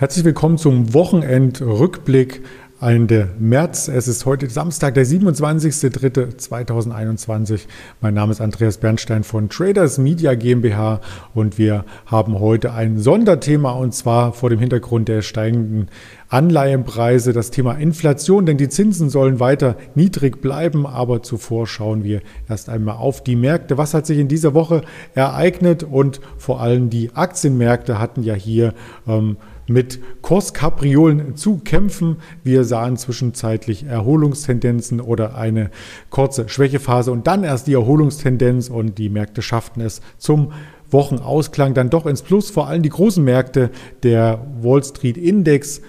Herzlich 0.00 0.24
willkommen 0.24 0.56
zum 0.56 0.94
Wochenendrückblick 0.94 2.40
Ende 2.80 3.34
März. 3.38 3.88
Es 3.88 4.08
ist 4.08 4.24
heute 4.24 4.48
Samstag, 4.48 4.94
der 4.94 5.04
27.03.2021. 5.04 7.66
Mein 8.00 8.14
Name 8.14 8.32
ist 8.32 8.40
Andreas 8.40 8.78
Bernstein 8.78 9.24
von 9.24 9.50
Traders 9.50 9.98
Media 9.98 10.34
GmbH 10.34 11.02
und 11.34 11.58
wir 11.58 11.84
haben 12.06 12.40
heute 12.40 12.72
ein 12.72 12.96
Sonderthema 12.96 13.72
und 13.72 13.94
zwar 13.94 14.32
vor 14.32 14.48
dem 14.48 14.58
Hintergrund 14.58 15.08
der 15.08 15.20
steigenden 15.20 15.90
Anleihenpreise, 16.30 17.34
das 17.34 17.50
Thema 17.50 17.74
Inflation, 17.74 18.46
denn 18.46 18.56
die 18.56 18.70
Zinsen 18.70 19.10
sollen 19.10 19.38
weiter 19.38 19.76
niedrig 19.94 20.40
bleiben, 20.40 20.86
aber 20.86 21.22
zuvor 21.22 21.66
schauen 21.66 22.04
wir 22.04 22.22
erst 22.48 22.70
einmal 22.70 22.96
auf 22.96 23.22
die 23.22 23.36
Märkte. 23.36 23.76
Was 23.76 23.92
hat 23.92 24.06
sich 24.06 24.18
in 24.18 24.28
dieser 24.28 24.54
Woche 24.54 24.80
ereignet 25.14 25.82
und 25.82 26.22
vor 26.38 26.62
allem 26.62 26.88
die 26.88 27.14
Aktienmärkte 27.14 27.98
hatten 27.98 28.22
ja 28.22 28.32
hier 28.32 28.72
ähm, 29.06 29.36
mit 29.70 30.00
Kurskapriolen 30.20 31.36
zu 31.36 31.58
kämpfen. 31.58 32.16
Wir 32.42 32.64
sahen 32.64 32.96
zwischenzeitlich 32.96 33.84
Erholungstendenzen 33.84 35.00
oder 35.00 35.36
eine 35.36 35.70
kurze 36.10 36.48
Schwächephase 36.48 37.12
und 37.12 37.26
dann 37.26 37.44
erst 37.44 37.66
die 37.66 37.74
Erholungstendenz 37.74 38.68
und 38.68 38.98
die 38.98 39.08
Märkte 39.08 39.42
schafften 39.42 39.80
es 39.80 40.00
zum 40.18 40.52
Wochenausklang 40.90 41.72
dann 41.72 41.88
doch 41.88 42.06
ins 42.06 42.22
Plus. 42.22 42.50
Vor 42.50 42.66
allem 42.66 42.82
die 42.82 42.88
großen 42.88 43.22
Märkte, 43.22 43.70
der 44.02 44.44
Wall 44.60 44.82
Street 44.82 45.16
Index 45.16 45.80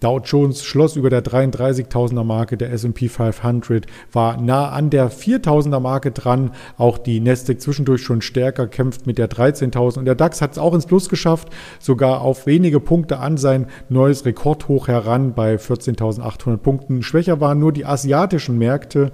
Dow 0.00 0.20
Jones 0.20 0.64
schloss 0.64 0.94
über 0.94 1.10
der 1.10 1.24
33.000er 1.24 2.22
Marke, 2.22 2.56
der 2.56 2.72
S&P 2.72 3.08
500 3.08 3.86
war 4.12 4.40
nah 4.40 4.68
an 4.68 4.90
der 4.90 5.10
4.000er 5.10 5.80
Marke 5.80 6.12
dran. 6.12 6.52
Auch 6.76 6.98
die 6.98 7.18
Nasdaq 7.18 7.60
zwischendurch 7.60 8.02
schon 8.02 8.22
stärker 8.22 8.68
kämpft 8.68 9.06
mit 9.06 9.18
der 9.18 9.28
13.000 9.28 9.98
und 9.98 10.04
der 10.04 10.14
DAX 10.14 10.40
hat 10.40 10.52
es 10.52 10.58
auch 10.58 10.72
ins 10.72 10.86
Plus 10.86 11.08
geschafft, 11.08 11.48
sogar 11.80 12.20
auf 12.20 12.46
wenige 12.46 12.78
Punkte 12.78 13.18
an 13.18 13.36
sein 13.36 13.66
neues 13.88 14.24
Rekordhoch 14.24 14.86
heran 14.86 15.34
bei 15.34 15.56
14.800 15.56 16.58
Punkten. 16.58 17.02
Schwächer 17.02 17.40
waren 17.40 17.58
nur 17.58 17.72
die 17.72 17.84
asiatischen 17.84 18.56
Märkte. 18.56 19.10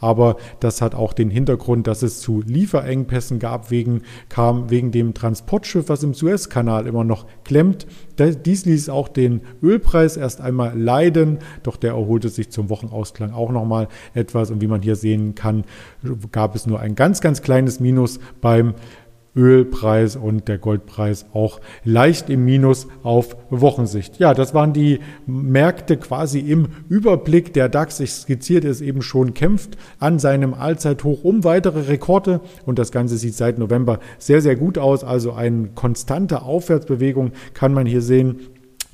Aber 0.00 0.36
das 0.60 0.82
hat 0.82 0.94
auch 0.94 1.12
den 1.12 1.30
Hintergrund, 1.30 1.86
dass 1.86 2.02
es 2.02 2.20
zu 2.20 2.42
Lieferengpässen 2.42 3.38
gab, 3.38 3.70
wegen, 3.70 4.02
kam 4.28 4.70
wegen 4.70 4.90
dem 4.90 5.14
Transportschiff, 5.14 5.88
was 5.88 6.02
im 6.02 6.14
Suezkanal 6.14 6.86
immer 6.86 7.04
noch 7.04 7.26
klemmt. 7.44 7.86
Dies 8.18 8.64
ließ 8.64 8.88
auch 8.90 9.08
den 9.08 9.40
Ölpreis 9.62 10.16
erst 10.16 10.40
einmal 10.40 10.78
leiden, 10.78 11.38
doch 11.62 11.76
der 11.76 11.92
erholte 11.92 12.28
sich 12.28 12.50
zum 12.50 12.68
Wochenausklang 12.70 13.32
auch 13.32 13.50
nochmal 13.50 13.88
etwas. 14.14 14.50
Und 14.50 14.60
wie 14.60 14.68
man 14.68 14.82
hier 14.82 14.96
sehen 14.96 15.34
kann, 15.34 15.64
gab 16.32 16.54
es 16.54 16.66
nur 16.66 16.80
ein 16.80 16.94
ganz, 16.94 17.20
ganz 17.20 17.42
kleines 17.42 17.80
Minus 17.80 18.20
beim 18.40 18.74
Ölpreis 19.36 20.16
und 20.16 20.48
der 20.48 20.58
Goldpreis 20.58 21.26
auch 21.32 21.60
leicht 21.84 22.30
im 22.30 22.44
Minus 22.44 22.86
auf 23.02 23.36
Wochensicht. 23.50 24.18
Ja, 24.18 24.34
das 24.34 24.54
waren 24.54 24.72
die 24.72 25.00
Märkte 25.26 25.96
quasi 25.96 26.38
im 26.40 26.68
Überblick. 26.88 27.52
Der 27.52 27.68
DAX, 27.68 28.00
ich 28.00 28.12
skizziert 28.12 28.64
es 28.64 28.80
eben 28.80 29.02
schon, 29.02 29.34
kämpft 29.34 29.76
an 29.98 30.18
seinem 30.18 30.54
Allzeithoch 30.54 31.24
um 31.24 31.44
weitere 31.44 31.80
Rekorde 31.88 32.40
und 32.64 32.78
das 32.78 32.92
Ganze 32.92 33.16
sieht 33.16 33.34
seit 33.34 33.58
November 33.58 33.98
sehr, 34.18 34.40
sehr 34.40 34.56
gut 34.56 34.78
aus. 34.78 35.04
Also 35.04 35.32
eine 35.32 35.70
konstante 35.74 36.42
Aufwärtsbewegung 36.42 37.32
kann 37.54 37.74
man 37.74 37.86
hier 37.86 38.02
sehen 38.02 38.40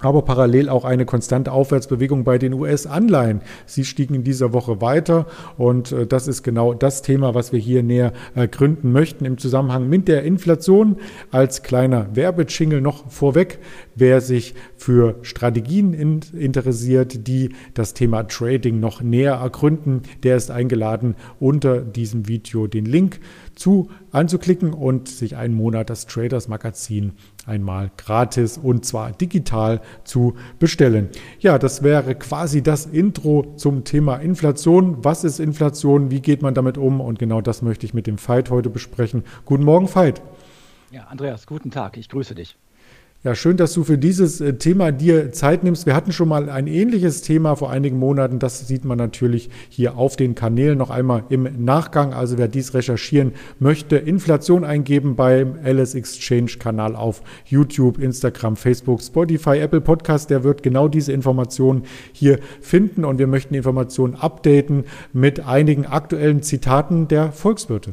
aber 0.00 0.22
parallel 0.22 0.68
auch 0.68 0.84
eine 0.84 1.04
konstante 1.04 1.52
Aufwärtsbewegung 1.52 2.24
bei 2.24 2.38
den 2.38 2.54
US-Anleihen. 2.54 3.42
Sie 3.66 3.84
stiegen 3.84 4.14
in 4.14 4.24
dieser 4.24 4.52
Woche 4.52 4.80
weiter 4.80 5.26
und 5.58 5.92
äh, 5.92 6.06
das 6.06 6.28
ist 6.28 6.42
genau 6.42 6.74
das 6.74 7.02
Thema, 7.02 7.34
was 7.34 7.52
wir 7.52 7.58
hier 7.58 7.82
näher 7.82 8.12
gründen 8.50 8.92
möchten 8.92 9.24
im 9.24 9.38
Zusammenhang 9.38 9.88
mit 9.88 10.08
der 10.08 10.24
Inflation. 10.24 10.96
Als 11.30 11.62
kleiner 11.62 12.08
Werbejingle 12.14 12.80
noch 12.80 13.10
vorweg, 13.10 13.58
wer 13.94 14.20
sich 14.20 14.54
für 14.76 15.16
Strategien 15.22 15.92
interessiert, 15.92 17.26
die 17.26 17.50
das 17.74 17.94
Thema 17.94 18.24
Trading 18.24 18.80
noch 18.80 19.02
näher 19.02 19.34
ergründen, 19.34 20.02
der 20.22 20.36
ist 20.36 20.50
eingeladen, 20.50 21.14
unter 21.38 21.80
diesem 21.80 22.28
Video 22.28 22.66
den 22.66 22.86
Link 22.86 23.20
zu 23.54 23.90
anzuklicken 24.12 24.72
und 24.72 25.08
sich 25.08 25.36
einen 25.36 25.54
Monat 25.54 25.90
das 25.90 26.06
Traders 26.06 26.48
Magazin 26.48 27.12
einmal 27.46 27.90
gratis 27.96 28.58
und 28.58 28.84
zwar 28.84 29.12
digital 29.12 29.80
zu 30.04 30.34
bestellen. 30.58 31.08
Ja, 31.38 31.58
das 31.58 31.82
wäre 31.82 32.14
quasi 32.14 32.62
das 32.62 32.86
Intro 32.86 33.54
zum 33.56 33.84
Thema 33.84 34.16
Inflation. 34.16 35.04
Was 35.04 35.24
ist 35.24 35.40
Inflation? 35.40 36.10
Wie 36.10 36.20
geht 36.20 36.42
man 36.42 36.54
damit 36.54 36.78
um? 36.78 37.00
Und 37.00 37.18
genau 37.18 37.40
das 37.40 37.62
möchte 37.62 37.86
ich 37.86 37.94
mit 37.94 38.06
dem 38.06 38.18
Veit 38.18 38.50
heute 38.50 38.70
besprechen. 38.70 39.24
Guten 39.44 39.64
Morgen, 39.64 39.92
Veit. 39.94 40.22
Ja, 40.90 41.04
Andreas, 41.04 41.46
guten 41.46 41.70
Tag. 41.70 41.96
Ich 41.96 42.08
grüße 42.08 42.34
dich. 42.34 42.56
Ja, 43.22 43.34
schön, 43.34 43.58
dass 43.58 43.74
du 43.74 43.84
für 43.84 43.98
dieses 43.98 44.40
äh, 44.40 44.54
Thema 44.54 44.92
dir 44.92 45.30
Zeit 45.30 45.62
nimmst. 45.62 45.84
Wir 45.84 45.94
hatten 45.94 46.10
schon 46.10 46.26
mal 46.26 46.48
ein 46.48 46.66
ähnliches 46.66 47.20
Thema 47.20 47.54
vor 47.54 47.70
einigen 47.70 47.98
Monaten. 47.98 48.38
Das 48.38 48.66
sieht 48.66 48.86
man 48.86 48.96
natürlich 48.96 49.50
hier 49.68 49.98
auf 49.98 50.16
den 50.16 50.34
Kanälen 50.34 50.78
noch 50.78 50.88
einmal 50.88 51.24
im 51.28 51.46
Nachgang. 51.62 52.14
Also 52.14 52.38
wer 52.38 52.48
dies 52.48 52.72
recherchieren 52.72 53.32
möchte, 53.58 53.96
Inflation 53.96 54.64
eingeben 54.64 55.16
beim 55.16 55.58
Alice 55.62 55.94
Exchange 55.94 56.52
Kanal 56.58 56.96
auf 56.96 57.22
YouTube, 57.44 57.98
Instagram, 57.98 58.56
Facebook, 58.56 59.02
Spotify, 59.02 59.58
Apple 59.58 59.82
Podcast. 59.82 60.30
Der 60.30 60.42
wird 60.42 60.62
genau 60.62 60.88
diese 60.88 61.12
Informationen 61.12 61.82
hier 62.14 62.38
finden 62.62 63.04
und 63.04 63.18
wir 63.18 63.26
möchten 63.26 63.52
die 63.52 63.58
Informationen 63.58 64.14
updaten 64.14 64.84
mit 65.12 65.46
einigen 65.46 65.84
aktuellen 65.84 66.42
Zitaten 66.42 67.06
der 67.06 67.32
Volkswirte. 67.32 67.92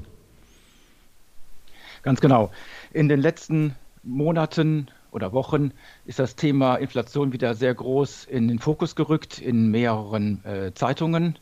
Ganz 2.01 2.21
genau. 2.21 2.49
In 2.93 3.09
den 3.09 3.19
letzten 3.19 3.75
Monaten 4.03 4.87
oder 5.11 5.33
Wochen 5.33 5.71
ist 6.05 6.19
das 6.19 6.35
Thema 6.35 6.75
Inflation 6.75 7.33
wieder 7.33 7.55
sehr 7.55 7.73
groß 7.73 8.25
in 8.25 8.47
den 8.47 8.59
Fokus 8.59 8.95
gerückt, 8.95 9.39
in 9.39 9.69
mehreren 9.71 10.43
äh, 10.45 10.73
Zeitungen, 10.73 11.37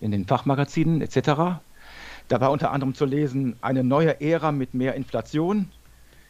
in 0.00 0.10
den 0.10 0.26
Fachmagazinen 0.26 1.00
etc. 1.00 1.60
Da 2.28 2.40
war 2.40 2.50
unter 2.50 2.70
anderem 2.72 2.94
zu 2.94 3.04
lesen, 3.04 3.56
eine 3.60 3.84
neue 3.84 4.20
Ära 4.20 4.52
mit 4.52 4.74
mehr 4.74 4.94
Inflation. 4.94 5.70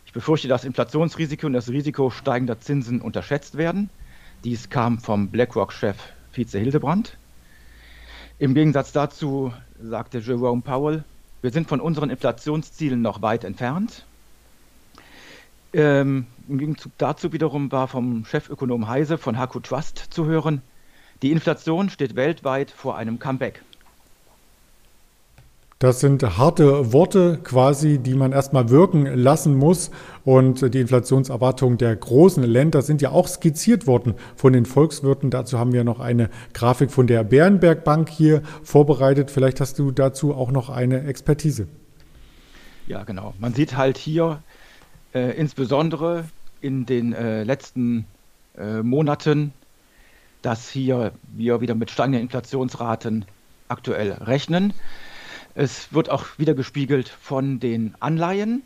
Ich 0.07 0.13
befürchte, 0.13 0.49
dass 0.49 0.65
Inflationsrisiko 0.65 1.47
und 1.47 1.53
das 1.53 1.69
Risiko 1.69 2.11
steigender 2.11 2.61
Zinsen 2.61 3.01
unterschätzt 3.01 3.57
werden. 3.57 3.91
Dies 4.45 4.71
kam 4.71 4.99
vom 4.99 5.29
BlackRock-Chef 5.29 5.97
Vize 6.33 6.59
Hildebrand. 6.59 7.19
Im 8.39 8.55
Gegensatz 8.55 8.93
dazu 8.93 9.53
sagte 9.83 10.19
Jerome 10.19 10.63
Powell, 10.63 11.05
wir 11.43 11.51
sind 11.51 11.69
von 11.69 11.81
unseren 11.81 12.11
Inflationszielen 12.11 13.03
noch 13.03 13.23
weit 13.23 13.45
entfernt. 13.45 14.07
Ähm, 15.73 16.27
Im 16.49 16.59
Gegenzug 16.59 16.93
dazu 16.99 17.33
wiederum 17.33 17.71
war 17.71 17.89
vom 17.89 18.25
Chefökonom 18.25 18.89
Heise 18.89 19.19
von 19.19 19.39
Haku 19.39 19.61
Trust 19.61 19.99
zu 20.11 20.25
hören, 20.27 20.63
die 21.23 21.33
Inflation 21.33 21.91
steht 21.91 22.15
weltweit 22.15 22.71
vor 22.71 22.97
einem 22.97 23.19
Comeback. 23.19 23.63
Das 25.81 26.01
sind 26.01 26.25
harte 26.39 26.93
Worte 26.93 27.39
quasi, 27.45 27.99
die 27.99 28.15
man 28.15 28.33
erstmal 28.33 28.69
wirken 28.69 29.07
lassen 29.07 29.55
muss. 29.57 29.93
Und 30.25 30.75
die 30.75 30.81
Inflationserwartungen 30.81 31.79
der 31.79 31.95
großen 31.95 32.43
Länder 32.43 32.83
sind 32.83 33.01
ja 33.01 33.11
auch 33.11 33.29
skizziert 33.29 33.87
worden 33.87 34.15
von 34.35 34.53
den 34.53 34.67
Volkswirten. 34.67 35.31
Dazu 35.31 35.57
haben 35.57 35.73
wir 35.73 35.85
noch 35.85 36.01
eine 36.01 36.31
Grafik 36.53 36.91
von 36.91 37.07
der 37.07 37.23
Bärenberg 37.23 37.85
Bank 37.85 38.09
hier 38.09 38.43
vorbereitet. 38.65 39.31
Vielleicht 39.31 39.61
hast 39.61 39.79
du 39.79 39.93
dazu 39.93 40.35
auch 40.35 40.51
noch 40.51 40.69
eine 40.69 41.05
Expertise. 41.05 41.69
Ja, 42.89 43.05
genau. 43.05 43.35
Man 43.39 43.55
sieht 43.55 43.77
halt 43.77 43.99
hier 43.99 44.43
äh, 45.19 45.33
insbesondere 45.33 46.25
in 46.61 46.87
den 46.87 47.13
äh, 47.13 47.43
letzten 47.43 48.07
äh, 48.57 48.83
Monaten, 48.83 49.53
dass 50.43 50.71
hier 50.71 51.13
wir 51.33 51.61
wieder 51.61 51.75
mit 51.75 51.91
steigenden 51.91 52.23
Inflationsraten 52.23 53.25
aktuell 53.67 54.13
rechnen. 54.13 54.73
Es 55.55 55.93
wird 55.93 56.09
auch 56.09 56.25
wieder 56.39 56.55
gespiegelt 56.55 57.09
von 57.09 57.59
den 57.59 57.95
Anleihen. 57.99 58.63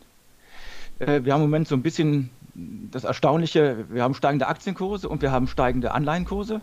Äh, 0.99 1.25
wir 1.25 1.33
haben 1.33 1.43
im 1.43 1.51
Moment 1.51 1.69
so 1.69 1.75
ein 1.75 1.83
bisschen 1.83 2.31
das 2.55 3.05
Erstaunliche, 3.05 3.87
wir 3.89 4.03
haben 4.03 4.15
steigende 4.15 4.47
Aktienkurse 4.47 5.09
und 5.09 5.23
wir 5.23 5.33
haben 5.33 5.49
steigende 5.49 5.93
Anleihenkurse. 5.93 6.61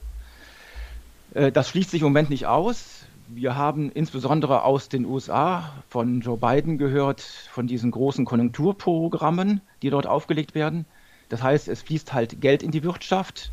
Äh, 1.33 1.51
das 1.51 1.69
schließt 1.69 1.89
sich 1.89 2.01
im 2.01 2.07
Moment 2.07 2.29
nicht 2.29 2.45
aus. 2.45 3.05
Wir 3.31 3.55
haben 3.55 3.91
insbesondere 3.91 4.63
aus 4.63 4.89
den 4.89 5.05
USA 5.05 5.71
von 5.87 6.21
Joe 6.21 6.35
Biden 6.35 6.79
gehört, 6.79 7.21
von 7.21 7.67
diesen 7.67 7.91
großen 7.91 8.25
Konjunkturprogrammen, 8.25 9.61
die 9.83 9.91
dort 9.91 10.07
aufgelegt 10.07 10.55
werden. 10.55 10.85
Das 11.29 11.43
heißt, 11.43 11.67
es 11.67 11.83
fließt 11.83 12.11
halt 12.11 12.41
Geld 12.41 12.63
in 12.63 12.71
die 12.71 12.83
Wirtschaft, 12.83 13.51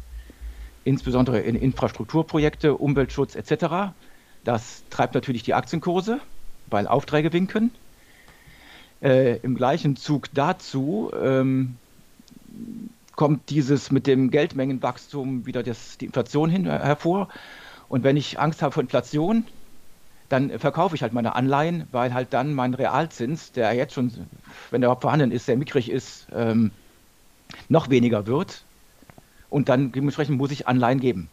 insbesondere 0.84 1.40
in 1.40 1.54
Infrastrukturprojekte, 1.56 2.74
Umweltschutz 2.74 3.34
etc. 3.34 3.92
Das 4.44 4.82
treibt 4.88 5.14
natürlich 5.14 5.42
die 5.42 5.52
Aktienkurse, 5.52 6.20
weil 6.68 6.86
Aufträge 6.86 7.34
winken. 7.34 7.70
Äh, 9.02 9.36
Im 9.40 9.56
gleichen 9.56 9.96
Zug 9.96 10.28
dazu 10.32 11.10
ähm, 11.22 11.76
kommt 13.14 13.50
dieses 13.50 13.90
mit 13.90 14.06
dem 14.06 14.30
Geldmengenwachstum 14.30 15.44
wieder 15.44 15.62
das, 15.62 15.98
die 15.98 16.06
Inflation 16.06 16.48
hin, 16.48 16.64
hervor. 16.64 17.28
Und 17.90 18.04
wenn 18.04 18.16
ich 18.16 18.40
Angst 18.40 18.62
habe 18.62 18.72
vor 18.72 18.82
Inflation, 18.82 19.44
dann 20.28 20.58
verkaufe 20.58 20.94
ich 20.96 21.02
halt 21.02 21.12
meine 21.12 21.34
Anleihen, 21.36 21.86
weil 21.92 22.12
halt 22.14 22.32
dann 22.32 22.54
mein 22.54 22.74
Realzins, 22.74 23.52
der 23.52 23.72
jetzt 23.74 23.94
schon, 23.94 24.12
wenn 24.70 24.80
der 24.80 24.88
überhaupt 24.88 25.02
vorhanden 25.02 25.30
ist, 25.30 25.46
sehr 25.46 25.56
mickrig 25.56 25.90
ist, 25.90 26.26
ähm, 26.32 26.72
noch 27.68 27.90
weniger 27.90 28.26
wird. 28.26 28.64
und 29.50 29.68
dann 29.68 29.92
dementsprechend 29.92 30.36
muss 30.38 30.50
ich 30.50 30.66
Anleihen 30.68 31.00
geben. 31.00 31.28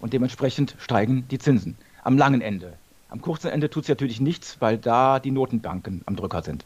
Und 0.00 0.12
dementsprechend 0.12 0.76
steigen 0.78 1.26
die 1.28 1.38
Zinsen 1.38 1.76
am 2.04 2.18
langen 2.18 2.40
Ende. 2.40 2.74
Am 3.08 3.20
kurzen 3.22 3.48
Ende 3.48 3.70
tut 3.70 3.84
es 3.84 3.88
natürlich 3.88 4.20
nichts, 4.20 4.60
weil 4.60 4.78
da 4.78 5.18
die 5.20 5.30
Notenbanken 5.30 6.02
am 6.06 6.16
Drücker 6.16 6.42
sind. 6.42 6.64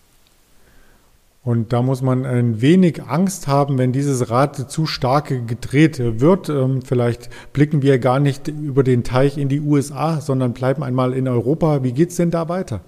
Und 1.45 1.73
da 1.73 1.83
muss 1.83 2.03
man 2.03 2.25
ein 2.25 2.61
wenig 2.61 3.03
Angst 3.03 3.49
haben, 3.49 3.77
wenn 3.77 3.93
dieses 3.93 4.31
Rad 4.31 4.71
zu 4.71 4.87
stark 4.87 5.27
gedreht 5.49 5.99
wird. 5.99 6.49
Ähm, 6.49 6.83
vielleicht 6.83 7.31
blicken 7.53 7.83
wir 7.83 7.99
gar 7.99 8.21
nicht 8.21 8.47
über 8.47 8.85
den 8.85 9.03
Teich 9.03 9.39
in 9.39 9.49
die 9.49 9.61
USA, 9.61 10.21
sondern 10.21 10.53
bleiben 10.53 10.85
einmal 10.85 11.13
in 11.13 11.27
Europa. 11.27 11.83
Wie 11.83 11.93
geht 11.93 12.11
es 12.11 12.17
denn 12.17 12.31
da 12.31 12.49
weiter? 12.49 12.81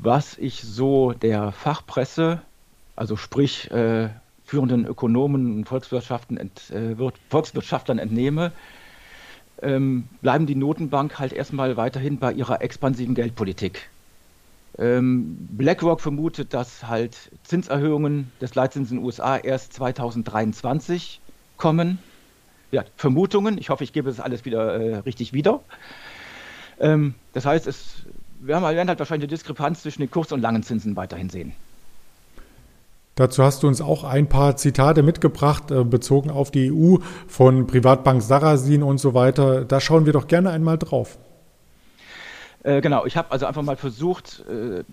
Was 0.00 0.38
ich 0.38 0.62
so 0.62 1.12
der 1.12 1.52
Fachpresse, 1.52 2.40
also 2.96 3.16
sprich 3.16 3.70
äh, 3.70 4.08
führenden 4.44 4.86
Ökonomen 4.86 5.58
und 5.58 5.64
Volkswirtschaften 5.66 6.38
ent, 6.38 6.70
äh, 6.70 6.96
Volkswirtschaftlern 7.28 7.98
entnehme, 7.98 8.52
ähm, 9.60 10.08
bleiben 10.22 10.46
die 10.46 10.54
Notenbank 10.54 11.18
halt 11.18 11.34
erstmal 11.34 11.76
weiterhin 11.76 12.18
bei 12.18 12.32
ihrer 12.32 12.62
expansiven 12.62 13.14
Geldpolitik. 13.14 13.90
Ähm, 14.78 15.36
BlackRock 15.50 16.00
vermutet, 16.00 16.54
dass 16.54 16.86
halt 16.86 17.16
Zinserhöhungen 17.42 18.30
des 18.40 18.54
Leitzins 18.54 18.90
in 18.90 18.98
den 18.98 19.04
USA 19.04 19.36
erst 19.36 19.72
2023 19.72 21.20
kommen. 21.56 21.98
Ja, 22.70 22.84
Vermutungen. 22.96 23.58
Ich 23.58 23.70
hoffe, 23.70 23.82
ich 23.82 23.92
gebe 23.92 24.08
es 24.08 24.20
alles 24.20 24.44
wieder 24.44 24.74
äh, 24.74 24.96
richtig 24.98 25.32
wieder. 25.32 25.60
Ähm, 26.78 27.14
das 27.32 27.44
heißt, 27.44 27.66
es, 27.66 28.04
wir, 28.40 28.54
haben, 28.56 28.62
wir 28.62 28.76
werden 28.76 28.88
halt 28.88 29.00
wahrscheinlich 29.00 29.28
eine 29.28 29.36
Diskrepanz 29.36 29.82
zwischen 29.82 30.02
den 30.02 30.10
Kurz- 30.10 30.30
und 30.30 30.40
langen 30.40 30.62
Zinsen 30.62 30.94
weiterhin 30.94 31.28
sehen. 31.28 31.52
Dazu 33.16 33.42
hast 33.42 33.64
du 33.64 33.66
uns 33.66 33.80
auch 33.80 34.04
ein 34.04 34.28
paar 34.28 34.56
Zitate 34.56 35.02
mitgebracht, 35.02 35.72
äh, 35.72 35.82
bezogen 35.82 36.30
auf 36.30 36.52
die 36.52 36.70
EU 36.70 36.98
von 37.26 37.66
Privatbank 37.66 38.22
Sarasin 38.22 38.84
und 38.84 38.98
so 38.98 39.12
weiter. 39.12 39.64
Da 39.64 39.80
schauen 39.80 40.06
wir 40.06 40.12
doch 40.12 40.28
gerne 40.28 40.50
einmal 40.50 40.78
drauf. 40.78 41.18
Äh, 42.68 42.82
genau, 42.82 43.06
ich 43.06 43.16
habe 43.16 43.30
also 43.30 43.46
einfach 43.46 43.62
mal 43.62 43.78
versucht, 43.78 44.44
äh, 44.46 44.84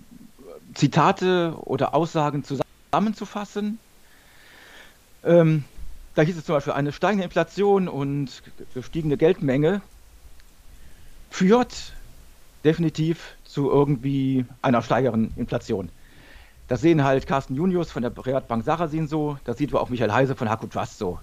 Zitate 0.75 1.57
oder 1.66 1.94
Aussagen 1.94 2.45
zusammenzufassen. 2.45 3.80
Ähm, 5.25 5.66
da 6.13 6.22
hieß 6.22 6.38
es 6.38 6.45
zum 6.45 6.56
Beispiel, 6.56 6.72
eine 6.72 6.94
steigende 6.94 7.25
Inflation 7.25 7.89
und 7.89 8.44
gestiegene 8.74 9.18
Geldmenge 9.18 9.81
führt 11.30 11.92
definitiv 12.63 13.36
zu 13.44 13.69
irgendwie 13.69 14.45
einer 14.62 14.81
steigeren 14.81 15.33
Inflation. 15.36 15.92
Das 16.69 16.80
sehen 16.80 17.04
halt 17.04 17.28
Carsten 17.28 17.56
Junius 17.56 17.92
von 17.92 18.04
der 18.04 18.10
Privatbank 18.10 18.63
Sarasin 18.63 19.10
so, 19.10 19.38
das 19.44 19.57
sieht 19.57 19.74
auch 19.75 19.89
Michael 19.89 20.13
Heise 20.13 20.36
von 20.38 20.50
Haku 20.50 20.68
Trust 20.68 20.98
so. 20.98 21.19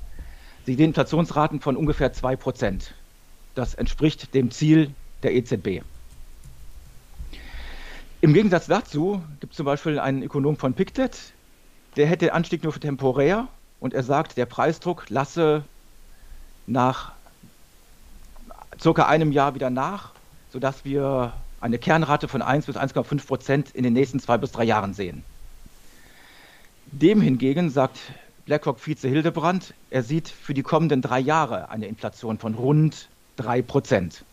Sie 0.67 0.75
sehen 0.75 0.89
Inflationsraten 0.89 1.63
von 1.63 1.79
ungefähr 1.79 2.13
2%. 2.13 2.91
Das 3.55 3.73
entspricht 3.73 4.35
dem 4.35 4.51
Ziel 4.51 4.95
der 5.23 5.35
EZB. 5.35 5.81
Im 8.23 8.35
Gegensatz 8.35 8.67
dazu 8.67 9.21
gibt 9.41 9.53
es 9.53 9.57
zum 9.57 9.67
Beispiel 9.67 9.99
einen 9.99 10.23
Ökonom 10.23 10.57
von 10.57 10.75
Pictet, 10.75 11.33
der 11.97 12.07
hätte 12.07 12.27
den 12.27 12.35
Anstieg 12.35 12.63
nur 12.63 12.73
für 12.73 12.79
temporär 12.79 13.49
und 13.81 13.95
er 13.95 14.05
sagt, 14.05 14.37
der 14.37 14.47
Preisdruck 14.47 15.11
lasse 15.11 15.65
nach 16.69 17.11
circa 18.81 19.07
einem 19.07 19.33
Jahr 19.33 19.57
wieder 19.57 19.71
nach, 19.71 20.13
sodass 20.53 20.85
wir 20.85 21.33
eine 21.61 21.79
Kernrate 21.79 22.29
von 22.29 22.43
1 22.43 22.67
bis 22.67 22.77
1,5 22.77 23.27
Prozent 23.27 23.71
in 23.73 23.83
den 23.83 23.93
nächsten 23.93 24.21
zwei 24.21 24.39
bis 24.39 24.53
drei 24.53 24.63
Jahren 24.63 24.95
sehen. 24.95 25.25
Dem 26.93 27.21
hingegen 27.21 27.71
sagt 27.71 27.99
BlackRock-Vize 28.47 29.09
Hildebrand, 29.09 29.75
er 29.91 30.05
sieht 30.05 30.29
für 30.29 30.55
die 30.55 30.63
kommenden 30.63 31.03
drei 31.03 31.19
Jahre 31.19 31.71
eine 31.71 31.89
Inflation 31.89 32.39
von 32.39 32.55
rund 32.55 33.09
3 33.39 33.63
Prozent. 33.63 34.25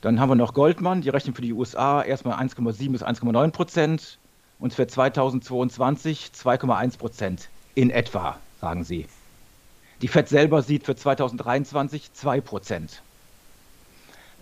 Dann 0.00 0.20
haben 0.20 0.30
wir 0.30 0.36
noch 0.36 0.54
Goldman, 0.54 1.00
die 1.00 1.08
rechnen 1.08 1.34
für 1.34 1.42
die 1.42 1.52
USA 1.52 2.02
erstmal 2.02 2.38
1,7 2.38 2.92
bis 2.92 3.02
1,9 3.02 3.50
Prozent 3.50 4.18
und 4.60 4.72
für 4.72 4.86
2022 4.86 6.30
2,1 6.34 6.98
Prozent 6.98 7.48
in 7.74 7.90
etwa, 7.90 8.38
sagen 8.60 8.84
sie. 8.84 9.06
Die 10.00 10.08
FED 10.08 10.28
selber 10.28 10.62
sieht 10.62 10.84
für 10.84 10.94
2023 10.94 12.12
2 12.12 12.40
Prozent. 12.40 13.02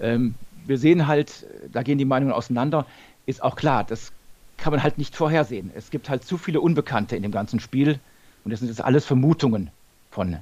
Ähm, 0.00 0.34
wir 0.66 0.76
sehen 0.76 1.06
halt, 1.06 1.46
da 1.72 1.82
gehen 1.82 1.96
die 1.96 2.04
Meinungen 2.04 2.32
auseinander, 2.32 2.84
ist 3.24 3.42
auch 3.42 3.56
klar, 3.56 3.84
das 3.84 4.12
kann 4.58 4.72
man 4.72 4.82
halt 4.82 4.98
nicht 4.98 5.16
vorhersehen. 5.16 5.70
Es 5.74 5.90
gibt 5.90 6.10
halt 6.10 6.24
zu 6.24 6.36
viele 6.36 6.60
Unbekannte 6.60 7.16
in 7.16 7.22
dem 7.22 7.32
ganzen 7.32 7.60
Spiel 7.60 7.98
und 8.44 8.50
das 8.50 8.60
sind 8.60 8.68
jetzt 8.68 8.82
alles 8.82 9.06
Vermutungen 9.06 9.70
von 10.10 10.36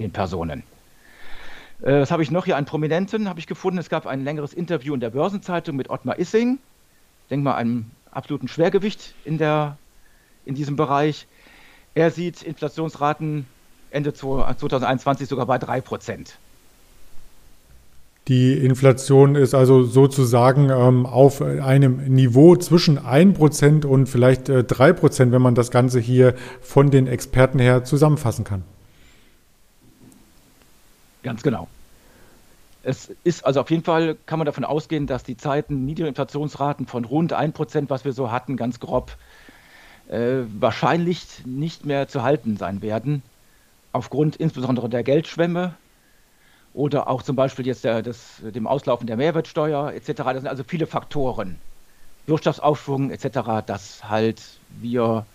den 0.00 0.10
Personen. 0.10 0.64
Äh, 1.82 2.00
was 2.00 2.10
habe 2.10 2.22
ich 2.22 2.30
noch 2.30 2.44
hier? 2.44 2.56
Einen 2.56 2.66
Prominenten 2.66 3.28
habe 3.28 3.40
ich 3.40 3.46
gefunden. 3.46 3.78
Es 3.78 3.88
gab 3.88 4.06
ein 4.06 4.24
längeres 4.24 4.52
Interview 4.52 4.94
in 4.94 5.00
der 5.00 5.10
Börsenzeitung 5.10 5.76
mit 5.76 5.90
Ottmar 5.90 6.18
Issing. 6.18 6.58
Denk 7.30 7.42
mal, 7.42 7.54
einem 7.54 7.90
absoluten 8.10 8.48
Schwergewicht 8.48 9.14
in, 9.24 9.38
der, 9.38 9.76
in 10.44 10.54
diesem 10.54 10.76
Bereich. 10.76 11.26
Er 11.94 12.10
sieht 12.10 12.42
Inflationsraten 12.42 13.46
Ende 13.90 14.12
2021 14.12 15.28
sogar 15.28 15.46
bei 15.46 15.58
3 15.58 15.80
Prozent. 15.80 16.38
Die 18.28 18.52
Inflation 18.52 19.36
ist 19.36 19.54
also 19.54 19.84
sozusagen 19.84 20.68
ähm, 20.68 21.06
auf 21.06 21.40
einem 21.40 22.14
Niveau 22.14 22.56
zwischen 22.56 22.98
1% 22.98 23.86
und 23.86 24.06
vielleicht 24.06 24.50
äh, 24.50 24.58
3%, 24.58 25.32
wenn 25.32 25.40
man 25.40 25.54
das 25.54 25.70
Ganze 25.70 25.98
hier 25.98 26.34
von 26.60 26.90
den 26.90 27.06
Experten 27.06 27.58
her 27.58 27.84
zusammenfassen 27.84 28.44
kann. 28.44 28.64
Ganz 31.28 31.42
genau. 31.42 31.68
Es 32.82 33.10
ist 33.22 33.44
also 33.44 33.60
auf 33.60 33.70
jeden 33.70 33.84
Fall, 33.84 34.16
kann 34.24 34.38
man 34.38 34.46
davon 34.46 34.64
ausgehen, 34.64 35.06
dass 35.06 35.24
die 35.24 35.36
Zeiten 35.36 35.84
niedrige 35.84 36.08
Inflationsraten 36.08 36.86
von 36.86 37.04
rund 37.04 37.34
1%, 37.34 37.90
was 37.90 38.06
wir 38.06 38.14
so 38.14 38.30
hatten, 38.30 38.56
ganz 38.56 38.80
grob, 38.80 39.14
äh, 40.08 40.44
wahrscheinlich 40.58 41.44
nicht 41.44 41.84
mehr 41.84 42.08
zu 42.08 42.22
halten 42.22 42.56
sein 42.56 42.80
werden. 42.80 43.22
Aufgrund 43.92 44.36
insbesondere 44.36 44.88
der 44.88 45.02
Geldschwemme 45.02 45.74
oder 46.72 47.08
auch 47.08 47.22
zum 47.22 47.36
Beispiel 47.36 47.66
jetzt 47.66 47.84
der, 47.84 48.00
des, 48.00 48.40
dem 48.40 48.66
Auslaufen 48.66 49.06
der 49.06 49.18
Mehrwertsteuer 49.18 49.92
etc. 49.92 50.06
Das 50.06 50.36
sind 50.36 50.46
also 50.46 50.64
viele 50.64 50.86
Faktoren. 50.86 51.60
Wirtschaftsaufschwung 52.26 53.10
etc., 53.10 53.66
dass 53.66 54.08
halt 54.08 54.42
wir 54.80 55.26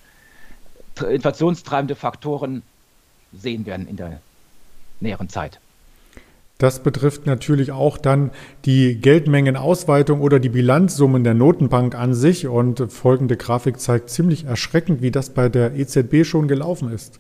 inflationstreibende 1.08 1.96
Faktoren 1.96 2.64
sehen 3.32 3.68
werden 3.68 3.88
in 3.88 3.98
der 3.98 4.22
näheren 5.00 5.30
Zeit. 5.30 5.60
Das 6.58 6.84
betrifft 6.84 7.26
natürlich 7.26 7.72
auch 7.72 7.98
dann 7.98 8.32
die 8.66 8.96
Geldmengenausweitung 8.96 10.22
oder 10.22 10.40
die 10.40 10.50
Bilanzsummen 10.50 11.24
der 11.24 11.34
Notenbank 11.34 11.96
an 11.96 12.14
sich. 12.14 12.48
Und 12.48 12.92
folgende 12.92 13.38
Grafik 13.38 13.80
zeigt 13.80 14.10
ziemlich 14.10 14.46
erschreckend, 14.46 15.02
wie 15.02 15.12
das 15.12 15.32
bei 15.32 15.50
der 15.50 15.76
EZB 15.76 16.26
schon 16.26 16.48
gelaufen 16.48 16.92
ist. 16.92 17.20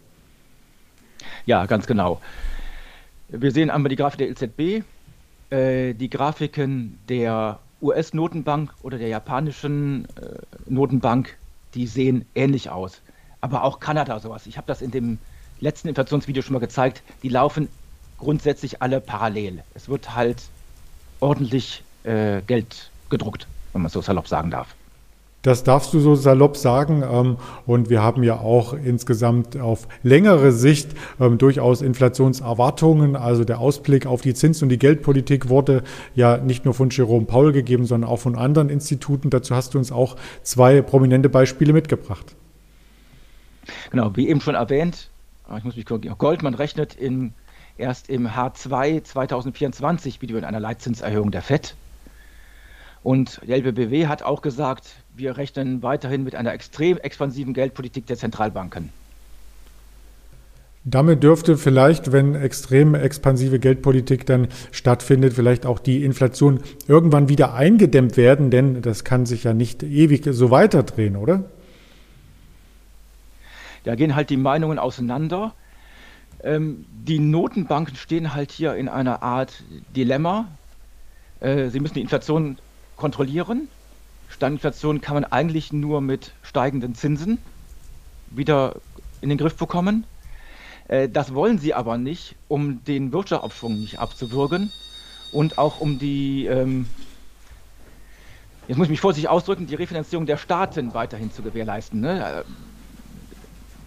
Ja, 1.45 1.65
ganz 1.65 1.87
genau. 1.87 2.21
Wir 3.27 3.51
sehen 3.51 3.69
einmal 3.69 3.89
die 3.89 3.95
Grafik 3.95 4.19
der 4.19 4.29
EZB, 4.29 4.85
äh, 5.49 5.93
die 5.93 6.09
Grafiken 6.09 6.99
der 7.09 7.59
US-Notenbank 7.81 8.73
oder 8.81 8.97
der 8.97 9.09
japanischen 9.09 10.05
äh, 10.15 10.39
Notenbank, 10.67 11.35
die 11.73 11.87
sehen 11.87 12.25
ähnlich 12.35 12.69
aus. 12.69 13.01
Aber 13.41 13.63
auch 13.63 13.79
Kanada 13.79 14.19
sowas. 14.19 14.47
Ich 14.47 14.57
habe 14.57 14.67
das 14.67 14.81
in 14.81 14.91
dem 14.91 15.17
letzten 15.59 15.89
Inflationsvideo 15.89 16.43
schon 16.43 16.53
mal 16.53 16.59
gezeigt. 16.59 17.03
Die 17.23 17.29
laufen 17.29 17.67
grundsätzlich 18.23 18.81
alle 18.81 19.01
parallel. 19.01 19.63
Es 19.75 19.89
wird 19.89 20.15
halt 20.15 20.41
ordentlich 21.19 21.83
äh, 22.03 22.41
Geld 22.47 22.89
gedruckt, 23.09 23.47
wenn 23.73 23.81
man 23.81 23.91
so 23.91 24.01
salopp 24.01 24.27
sagen 24.27 24.51
darf. 24.51 24.75
Das 25.43 25.65
darfst 25.65 25.93
du 25.93 25.99
so 25.99 26.15
salopp 26.15 26.55
sagen. 26.55 27.03
Ähm, 27.03 27.37
und 27.65 27.89
wir 27.89 28.01
haben 28.01 28.23
ja 28.23 28.39
auch 28.39 28.73
insgesamt 28.73 29.57
auf 29.57 29.87
längere 30.01 30.53
Sicht 30.53 30.91
ähm, 31.19 31.37
durchaus 31.37 31.81
Inflationserwartungen. 31.81 33.17
Also 33.17 33.43
der 33.43 33.59
Ausblick 33.59 34.05
auf 34.05 34.21
die 34.21 34.33
Zins- 34.33 34.63
und 34.63 34.69
die 34.69 34.79
Geldpolitik 34.79 35.49
wurde 35.49 35.83
ja 36.15 36.37
nicht 36.37 36.63
nur 36.63 36.73
von 36.73 36.89
Jerome 36.89 37.25
Paul 37.25 37.51
gegeben, 37.51 37.85
sondern 37.85 38.09
auch 38.09 38.19
von 38.19 38.35
anderen 38.35 38.69
Instituten. 38.69 39.29
Dazu 39.29 39.53
hast 39.53 39.73
du 39.73 39.77
uns 39.77 39.91
auch 39.91 40.15
zwei 40.43 40.81
prominente 40.81 41.27
Beispiele 41.27 41.73
mitgebracht. 41.73 42.35
Genau, 43.91 44.15
wie 44.15 44.29
eben 44.29 44.39
schon 44.41 44.55
erwähnt, 44.55 45.09
ich 45.57 45.63
muss 45.63 45.75
mich 45.75 45.85
korrigieren, 45.85 46.17
Goldman 46.17 46.53
rechnet 46.53 46.95
in 46.95 47.33
erst 47.77 48.09
im 48.09 48.27
H2 48.27 49.03
2024 49.03 50.21
wieder 50.21 50.37
in 50.37 50.45
einer 50.45 50.59
Leitzinserhöhung 50.59 51.31
der 51.31 51.41
FED. 51.41 51.75
Und 53.03 53.41
der 53.45 53.57
LBBW 53.57 54.07
hat 54.07 54.23
auch 54.23 54.41
gesagt, 54.41 54.95
wir 55.15 55.37
rechnen 55.37 55.83
weiterhin 55.83 56.23
mit 56.23 56.35
einer 56.35 56.53
extrem 56.53 56.97
expansiven 56.97 57.53
Geldpolitik 57.53 58.05
der 58.05 58.17
Zentralbanken. 58.17 58.89
Damit 60.85 61.23
dürfte 61.23 61.57
vielleicht, 61.57 62.11
wenn 62.11 62.35
extrem 62.35 62.93
expansive 62.93 63.57
Geldpolitik 63.57 64.25
dann 64.25 64.49
stattfindet, 64.71 65.33
vielleicht 65.33 65.65
auch 65.65 65.79
die 65.79 66.03
Inflation 66.03 66.59
irgendwann 66.87 67.29
wieder 67.29 67.53
eingedämmt 67.53 68.17
werden, 68.17 68.51
denn 68.51 68.81
das 68.81 69.05
kann 69.05 69.25
sich 69.25 69.45
ja 69.45 69.53
nicht 69.53 69.81
ewig 69.83 70.27
so 70.31 70.51
weiterdrehen, 70.51 71.15
oder? 71.15 71.45
Da 73.85 73.95
gehen 73.95 74.15
halt 74.15 74.29
die 74.29 74.37
Meinungen 74.37 74.77
auseinander. 74.77 75.53
Ähm, 76.43 76.85
die 76.89 77.19
Notenbanken 77.19 77.95
stehen 77.95 78.33
halt 78.33 78.51
hier 78.51 78.75
in 78.75 78.89
einer 78.89 79.23
Art 79.23 79.63
Dilemma. 79.95 80.47
Äh, 81.39 81.69
sie 81.69 81.79
müssen 81.79 81.95
die 81.95 82.01
Inflation 82.01 82.59
kontrollieren. 82.95 83.69
Standinflation 84.27 85.01
kann 85.01 85.15
man 85.15 85.25
eigentlich 85.25 85.71
nur 85.71 86.01
mit 86.01 86.33
steigenden 86.41 86.95
Zinsen 86.95 87.39
wieder 88.27 88.81
in 89.21 89.29
den 89.29 89.37
Griff 89.37 89.55
bekommen. 89.55 90.05
Äh, 90.87 91.09
das 91.09 91.33
wollen 91.33 91.59
sie 91.59 91.73
aber 91.73 91.97
nicht, 91.97 92.35
um 92.47 92.83
den 92.83 93.13
Wirtschaftsaufschwung 93.13 93.79
nicht 93.79 93.99
abzuwürgen 93.99 94.71
und 95.31 95.57
auch 95.57 95.79
um 95.79 95.97
die, 95.97 96.45
ähm, 96.45 96.87
jetzt 98.67 98.77
muss 98.77 98.87
ich 98.87 98.91
mich 98.91 99.01
vorsichtig 99.01 99.29
ausdrücken, 99.29 99.67
die 99.67 99.75
Refinanzierung 99.75 100.25
der 100.25 100.37
Staaten 100.37 100.93
weiterhin 100.93 101.31
zu 101.31 101.41
gewährleisten. 101.41 102.01
Ne? 102.01 102.43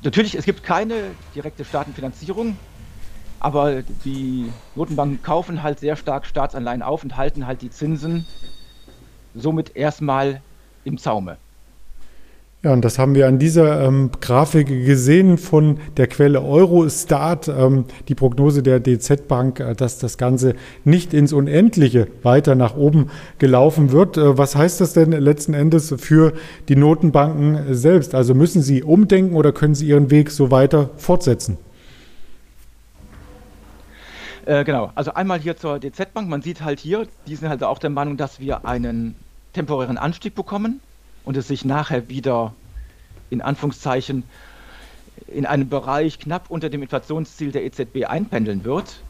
Natürlich, 0.05 0.35
es 0.35 0.45
gibt 0.45 0.62
keine 0.62 1.17
direkte 1.35 1.65
Staatenfinanzierung, 1.65 2.61
aber 3.41 3.83
die 3.85 4.57
Notenbanken 4.75 5.23
kaufen 5.23 5.62
halt 5.62 5.81
sehr 5.81 5.97
stark 5.97 6.26
Staatsanleihen 6.26 6.83
auf 6.83 7.05
und 7.05 7.17
halten 7.17 7.47
halt 7.47 7.62
die 7.62 7.71
Zinsen 7.71 8.31
somit 9.35 9.76
erstmal 9.76 10.45
im 10.83 10.99
Zaume. 10.99 11.41
Ja, 12.62 12.72
und 12.72 12.84
das 12.84 12.98
haben 12.98 13.14
wir 13.14 13.28
an 13.28 13.38
dieser 13.38 13.86
ähm, 13.86 14.10
Grafik 14.20 14.66
gesehen 14.66 15.36
von 15.36 15.78
der 15.98 16.06
Quelle 16.06 16.42
Eurostat, 16.42 17.48
ähm, 17.48 17.84
die 18.08 18.14
Prognose 18.14 18.62
der 18.62 18.80
DZ 18.80 19.28
Bank, 19.28 19.60
äh, 19.60 19.75
dass 19.75 19.98
das 19.98 20.16
Ganze 20.16 20.54
nicht 20.82 21.12
ins 21.12 21.34
Unendliche 21.34 22.08
weiter 22.22 22.54
nach 22.54 22.75
oben 22.75 23.10
gelaufen 23.38 23.92
wird. 23.92 24.16
Äh, 24.16 24.38
was 24.38 24.56
heißt 24.56 24.80
das 24.80 24.94
denn 24.94 25.12
letzten 25.12 25.52
Endes 25.52 25.94
für 25.98 26.32
die 26.68 26.76
Notenbanken 26.76 27.75
selbst? 27.75 28.14
Also 28.14 28.34
müssen 28.34 28.62
sie 28.62 28.82
umdenken 28.82 29.36
oder 29.36 29.52
können 29.52 29.75
sie 29.75 29.86
ihren 29.86 30.10
Weg 30.10 30.30
so 30.30 30.50
weiter 30.50 30.90
fortsetzen? 30.96 31.58
Äh, 34.46 34.64
genau, 34.64 34.92
also 34.94 35.12
einmal 35.12 35.38
hier 35.38 35.58
zur 35.58 35.78
DZ 35.78 36.14
Bank. 36.14 36.28
Man 36.28 36.40
sieht 36.40 36.62
halt 36.62 36.80
hier, 36.80 37.06
die 37.26 37.36
sind 37.36 37.50
halt 37.50 37.62
auch 37.62 37.78
der 37.78 37.90
Meinung, 37.90 38.16
dass 38.16 38.40
wir 38.40 38.66
einen 38.66 39.14
temporären 39.52 39.98
Anstieg 39.98 40.34
bekommen 40.34 40.80
und 41.26 41.37
es 41.37 41.49
sich 41.49 41.66
nachher 41.66 42.09
wieder 42.09 42.54
in 43.28 43.42
Anführungszeichen 43.42 44.23
in 45.26 45.45
einem 45.45 45.68
Bereich 45.68 46.18
knapp 46.18 46.50
unter 46.50 46.71
dem 46.71 46.83
Inflationsziel 46.83 47.52
der 47.52 47.64
EZB 47.64 48.06
einpendeln 48.06 48.64
wird. 48.64 49.00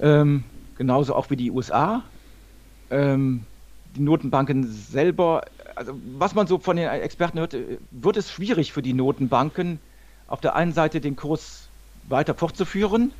Ähm, 0.00 0.44
genauso 0.76 1.14
auch 1.14 1.30
wie 1.30 1.36
die 1.36 1.50
USA. 1.50 2.02
Ähm, 2.90 3.44
die 3.94 4.00
Notenbanken 4.00 4.66
selber, 4.66 5.44
also 5.76 5.92
was 6.18 6.34
man 6.34 6.46
so 6.46 6.58
von 6.58 6.76
den 6.76 6.88
Experten 6.88 7.38
hört, 7.38 7.54
wird 7.90 8.16
es 8.16 8.30
schwierig 8.30 8.72
für 8.72 8.82
die 8.82 8.94
Notenbanken, 8.94 9.78
auf 10.26 10.40
der 10.40 10.56
einen 10.56 10.72
Seite 10.72 11.00
den 11.02 11.16
Kurs 11.16 11.68
weiter 12.08 12.34
fortzuführen, 12.34 13.12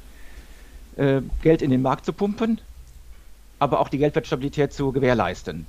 äh, 0.96 1.20
Geld 1.42 1.60
in 1.60 1.70
den 1.70 1.82
Markt 1.82 2.06
zu 2.06 2.14
pumpen, 2.14 2.60
aber 3.58 3.80
auch 3.80 3.90
die 3.90 3.98
Geldwertstabilität 3.98 4.72
zu 4.72 4.90
gewährleisten 4.90 5.66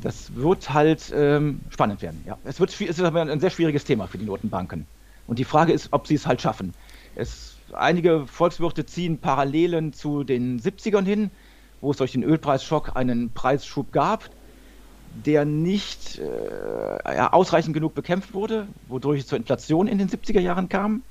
das 0.00 0.34
wird 0.34 0.72
halt 0.72 1.12
ähm, 1.14 1.60
spannend 1.70 2.02
werden. 2.02 2.22
Ja. 2.26 2.38
Es, 2.44 2.60
wird, 2.60 2.70
es 2.70 2.80
ist 2.80 3.00
aber 3.00 3.22
ein 3.22 3.40
sehr 3.40 3.50
schwieriges 3.50 3.84
Thema 3.84 4.06
für 4.06 4.18
die 4.18 4.24
Notenbanken. 4.24 4.86
Und 5.26 5.38
die 5.38 5.44
Frage 5.44 5.72
ist, 5.72 5.88
ob 5.92 6.06
sie 6.06 6.14
es 6.14 6.26
halt 6.26 6.40
schaffen. 6.40 6.74
Es, 7.14 7.56
einige 7.72 8.26
Volkswirte 8.26 8.86
ziehen 8.86 9.18
Parallelen 9.18 9.92
zu 9.92 10.24
den 10.24 10.60
70ern 10.60 11.04
hin, 11.04 11.30
wo 11.80 11.90
es 11.90 11.96
durch 11.98 12.12
den 12.12 12.22
Ölpreisschock 12.22 12.96
einen 12.96 13.30
Preisschub 13.30 13.92
gab, 13.92 14.30
der 15.26 15.44
nicht 15.44 16.18
äh, 16.18 17.18
ausreichend 17.30 17.74
genug 17.74 17.94
bekämpft 17.94 18.34
wurde, 18.34 18.66
wodurch 18.88 19.20
es 19.20 19.26
zur 19.26 19.38
Inflation 19.38 19.86
in 19.86 19.98
den 19.98 20.08
70er 20.08 20.40
Jahren 20.40 20.68
kam. 20.68 21.02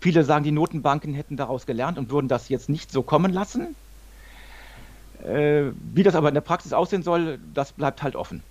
Viele 0.00 0.24
sagen, 0.24 0.44
die 0.44 0.52
Notenbanken 0.52 1.14
hätten 1.14 1.36
daraus 1.36 1.66
gelernt 1.66 1.98
und 1.98 2.10
würden 2.10 2.28
das 2.28 2.48
jetzt 2.48 2.68
nicht 2.68 2.90
so 2.90 3.02
kommen 3.02 3.32
lassen. 3.32 3.74
Äh, 5.22 5.72
wie 5.92 6.02
das 6.02 6.14
aber 6.14 6.28
in 6.28 6.34
der 6.34 6.40
Praxis 6.40 6.72
aussehen 6.72 7.02
soll, 7.02 7.38
das 7.54 7.72
bleibt 7.72 8.02
halt 8.02 8.16
offen. 8.16 8.42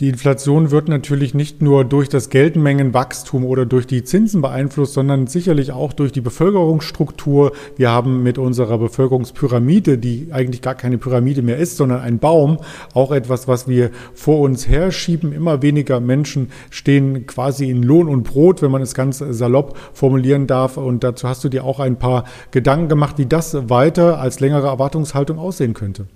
Die 0.00 0.08
Inflation 0.08 0.72
wird 0.72 0.88
natürlich 0.88 1.34
nicht 1.34 1.62
nur 1.62 1.84
durch 1.84 2.08
das 2.08 2.28
Geldmengenwachstum 2.28 3.44
oder 3.44 3.64
durch 3.64 3.86
die 3.86 4.02
Zinsen 4.02 4.42
beeinflusst, 4.42 4.94
sondern 4.94 5.28
sicherlich 5.28 5.70
auch 5.70 5.92
durch 5.92 6.10
die 6.10 6.20
Bevölkerungsstruktur. 6.20 7.52
Wir 7.76 7.92
haben 7.92 8.24
mit 8.24 8.36
unserer 8.36 8.78
Bevölkerungspyramide, 8.78 9.96
die 9.96 10.30
eigentlich 10.32 10.62
gar 10.62 10.74
keine 10.74 10.98
Pyramide 10.98 11.42
mehr 11.42 11.58
ist, 11.58 11.76
sondern 11.76 12.00
ein 12.00 12.18
Baum, 12.18 12.58
auch 12.92 13.12
etwas, 13.12 13.46
was 13.46 13.68
wir 13.68 13.92
vor 14.14 14.40
uns 14.40 14.66
herschieben. 14.66 15.32
Immer 15.32 15.62
weniger 15.62 16.00
Menschen 16.00 16.50
stehen 16.70 17.28
quasi 17.28 17.70
in 17.70 17.84
Lohn 17.84 18.08
und 18.08 18.24
Brot, 18.24 18.62
wenn 18.62 18.72
man 18.72 18.82
es 18.82 18.94
ganz 18.94 19.18
salopp 19.18 19.78
formulieren 19.92 20.48
darf. 20.48 20.76
Und 20.76 21.04
dazu 21.04 21.28
hast 21.28 21.44
du 21.44 21.48
dir 21.48 21.62
auch 21.62 21.78
ein 21.78 22.00
paar 22.00 22.24
Gedanken 22.50 22.88
gemacht, 22.88 23.16
wie 23.18 23.26
das 23.26 23.70
weiter 23.70 24.18
als 24.18 24.40
längere 24.40 24.66
Erwartungshaltung 24.66 25.38
aussehen 25.38 25.72
könnte. 25.72 26.08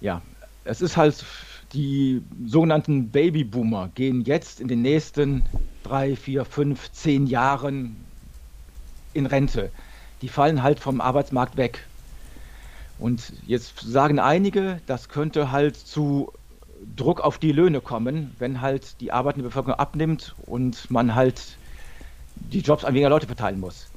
Ja, 0.00 0.22
es 0.64 0.80
ist 0.80 0.96
halt, 0.96 1.24
die 1.72 2.22
sogenannten 2.44 3.10
Babyboomer 3.10 3.90
gehen 3.94 4.22
jetzt 4.22 4.60
in 4.60 4.68
den 4.68 4.82
nächsten 4.82 5.44
drei, 5.82 6.16
vier, 6.16 6.44
fünf, 6.44 6.92
zehn 6.92 7.26
Jahren 7.26 7.96
in 9.14 9.26
Rente. 9.26 9.70
Die 10.20 10.28
fallen 10.28 10.62
halt 10.62 10.78
vom 10.78 11.00
Arbeitsmarkt 11.00 11.56
weg. 11.56 11.86
Und 12.98 13.32
jetzt 13.46 13.80
sagen 13.80 14.20
einige, 14.20 14.80
das 14.86 15.08
könnte 15.08 15.50
halt 15.50 15.76
zu 15.76 16.32
Druck 16.96 17.20
auf 17.20 17.38
die 17.38 17.52
Löhne 17.52 17.80
kommen, 17.80 18.34
wenn 18.38 18.60
halt 18.60 19.00
die 19.00 19.12
arbeitende 19.12 19.48
Bevölkerung 19.48 19.78
abnimmt 19.78 20.34
und 20.46 20.90
man 20.90 21.14
halt 21.14 21.58
die 22.36 22.60
Jobs 22.60 22.84
an 22.84 22.94
weniger 22.94 23.08
Leute 23.08 23.26
verteilen 23.26 23.60
muss. 23.60 23.88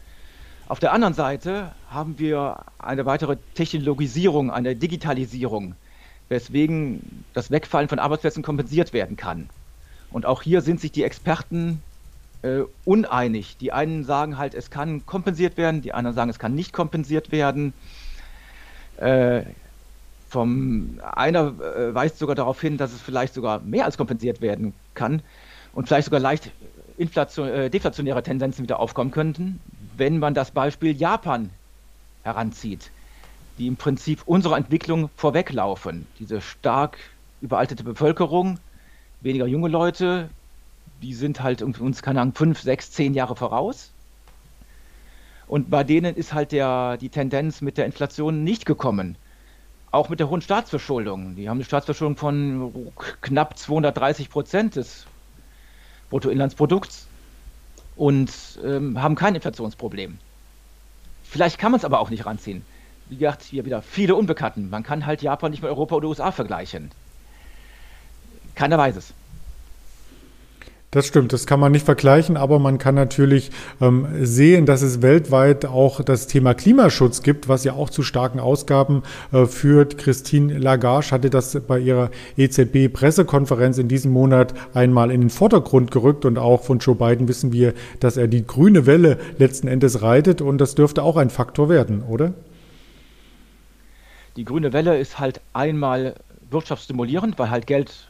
Auf 0.67 0.79
der 0.79 0.93
anderen 0.93 1.13
Seite 1.13 1.71
haben 1.89 2.17
wir 2.17 2.65
eine 2.79 3.05
weitere 3.05 3.37
Technologisierung, 3.53 4.49
eine 4.49 4.75
Digitalisierung 4.75 5.75
weswegen 6.29 7.23
das 7.33 7.51
Wegfallen 7.51 7.89
von 7.89 7.99
Arbeitsplätzen 7.99 8.43
kompensiert 8.43 8.93
werden 8.93 9.17
kann. 9.17 9.49
Und 10.11 10.25
auch 10.25 10.41
hier 10.41 10.61
sind 10.61 10.79
sich 10.79 10.91
die 10.91 11.03
Experten 11.03 11.81
äh, 12.41 12.61
uneinig. 12.83 13.57
Die 13.57 13.71
einen 13.71 14.03
sagen 14.03 14.37
halt, 14.37 14.53
es 14.53 14.69
kann 14.69 15.05
kompensiert 15.05 15.57
werden, 15.57 15.81
die 15.81 15.93
anderen 15.93 16.15
sagen, 16.15 16.29
es 16.29 16.39
kann 16.39 16.55
nicht 16.55 16.73
kompensiert 16.73 17.31
werden. 17.31 17.73
Äh, 18.97 19.43
vom 20.29 20.99
einer 21.01 21.53
äh, 21.59 21.93
weist 21.93 22.17
sogar 22.17 22.35
darauf 22.35 22.59
hin, 22.59 22.77
dass 22.77 22.91
es 22.91 23.01
vielleicht 23.01 23.33
sogar 23.33 23.59
mehr 23.59 23.85
als 23.85 23.97
kompensiert 23.97 24.41
werden 24.41 24.73
kann 24.93 25.21
und 25.73 25.87
vielleicht 25.87 26.05
sogar 26.05 26.19
leicht 26.19 26.51
Inflation, 26.97 27.47
äh, 27.47 27.69
deflationäre 27.69 28.23
Tendenzen 28.23 28.63
wieder 28.63 28.79
aufkommen 28.79 29.11
könnten, 29.11 29.59
wenn 29.97 30.19
man 30.19 30.33
das 30.33 30.51
Beispiel 30.51 30.95
Japan 30.95 31.49
heranzieht 32.23 32.89
die 33.57 33.67
im 33.67 33.77
Prinzip 33.77 34.21
unserer 34.25 34.57
Entwicklung 34.57 35.09
vorweglaufen. 35.15 36.05
Diese 36.19 36.41
stark 36.41 36.97
überaltete 37.41 37.83
Bevölkerung, 37.83 38.59
weniger 39.21 39.47
junge 39.47 39.69
Leute, 39.69 40.29
die 41.01 41.13
sind 41.13 41.41
halt 41.41 41.61
uns, 41.61 42.01
keine 42.01 42.21
Ahnung, 42.21 42.35
fünf, 42.35 42.61
sechs, 42.61 42.91
zehn 42.91 43.13
Jahre 43.13 43.35
voraus. 43.35 43.91
Und 45.47 45.69
bei 45.69 45.83
denen 45.83 46.15
ist 46.15 46.33
halt 46.33 46.51
der, 46.51 46.97
die 46.97 47.09
Tendenz 47.09 47.61
mit 47.61 47.77
der 47.77 47.85
Inflation 47.85 48.43
nicht 48.43 48.65
gekommen. 48.65 49.15
Auch 49.91 50.09
mit 50.09 50.19
der 50.19 50.29
hohen 50.29 50.41
Staatsverschuldung. 50.41 51.35
Die 51.35 51.47
haben 51.47 51.57
eine 51.57 51.63
Staatsverschuldung 51.63 52.17
von 52.17 52.91
knapp 53.21 53.57
230 53.57 54.29
Prozent 54.29 54.75
des 54.75 55.05
Bruttoinlandsprodukts 56.09 57.07
und 57.95 58.31
ähm, 58.65 59.01
haben 59.01 59.15
kein 59.15 59.35
Inflationsproblem. 59.35 60.17
Vielleicht 61.23 61.57
kann 61.59 61.71
man 61.71 61.79
es 61.79 61.85
aber 61.85 61.99
auch 61.99 62.09
nicht 62.09 62.25
ranziehen 62.25 62.63
wie 63.09 63.17
gesagt, 63.17 63.43
hier 63.43 63.65
wieder 63.65 63.81
viele 63.81 64.15
Unbekannten. 64.15 64.69
Man 64.69 64.83
kann 64.83 65.05
halt 65.05 65.21
Japan 65.21 65.51
nicht 65.51 65.61
mit 65.61 65.69
Europa 65.69 65.95
oder 65.95 66.07
USA 66.07 66.31
vergleichen. 66.31 66.91
Keiner 68.55 68.77
weiß 68.77 68.95
es. 68.95 69.13
Das 70.95 71.07
stimmt, 71.07 71.33
das 71.33 71.45
kann 71.45 71.59
man 71.59 71.73
nicht 71.73 71.85
vergleichen, 71.85 72.37
aber 72.37 72.57
man 72.57 72.77
kann 72.77 72.95
natürlich 72.95 73.51
ähm, 73.81 74.07
sehen, 74.21 74.65
dass 74.65 74.81
es 74.81 75.01
weltweit 75.01 75.65
auch 75.65 76.01
das 76.01 76.27
Thema 76.27 76.53
Klimaschutz 76.53 77.21
gibt, 77.21 77.49
was 77.49 77.65
ja 77.65 77.73
auch 77.73 77.89
zu 77.89 78.01
starken 78.01 78.39
Ausgaben 78.39 79.03
äh, 79.33 79.45
führt. 79.45 79.97
Christine 79.97 80.57
Lagarde 80.57 81.11
hatte 81.11 81.29
das 81.29 81.59
bei 81.67 81.79
ihrer 81.79 82.11
EZB-Pressekonferenz 82.37 83.77
in 83.77 83.89
diesem 83.89 84.13
Monat 84.13 84.53
einmal 84.73 85.11
in 85.11 85.19
den 85.19 85.29
Vordergrund 85.29 85.91
gerückt 85.91 86.23
und 86.23 86.37
auch 86.37 86.63
von 86.63 86.79
Joe 86.79 86.95
Biden 86.95 87.27
wissen 87.27 87.51
wir, 87.51 87.73
dass 87.99 88.15
er 88.15 88.29
die 88.29 88.47
grüne 88.47 88.85
Welle 88.85 89.17
letzten 89.37 89.67
Endes 89.67 90.01
reitet 90.01 90.41
und 90.41 90.59
das 90.59 90.75
dürfte 90.75 91.03
auch 91.03 91.17
ein 91.17 91.29
Faktor 91.29 91.67
werden, 91.67 92.03
oder? 92.03 92.31
Die 94.35 94.45
grüne 94.45 94.73
Welle 94.73 94.97
ist 94.97 95.19
halt 95.19 95.41
einmal 95.53 96.15
wirtschaftsstimulierend, 96.49 97.39
weil 97.39 97.49
halt 97.49 97.67
Geld 97.67 98.07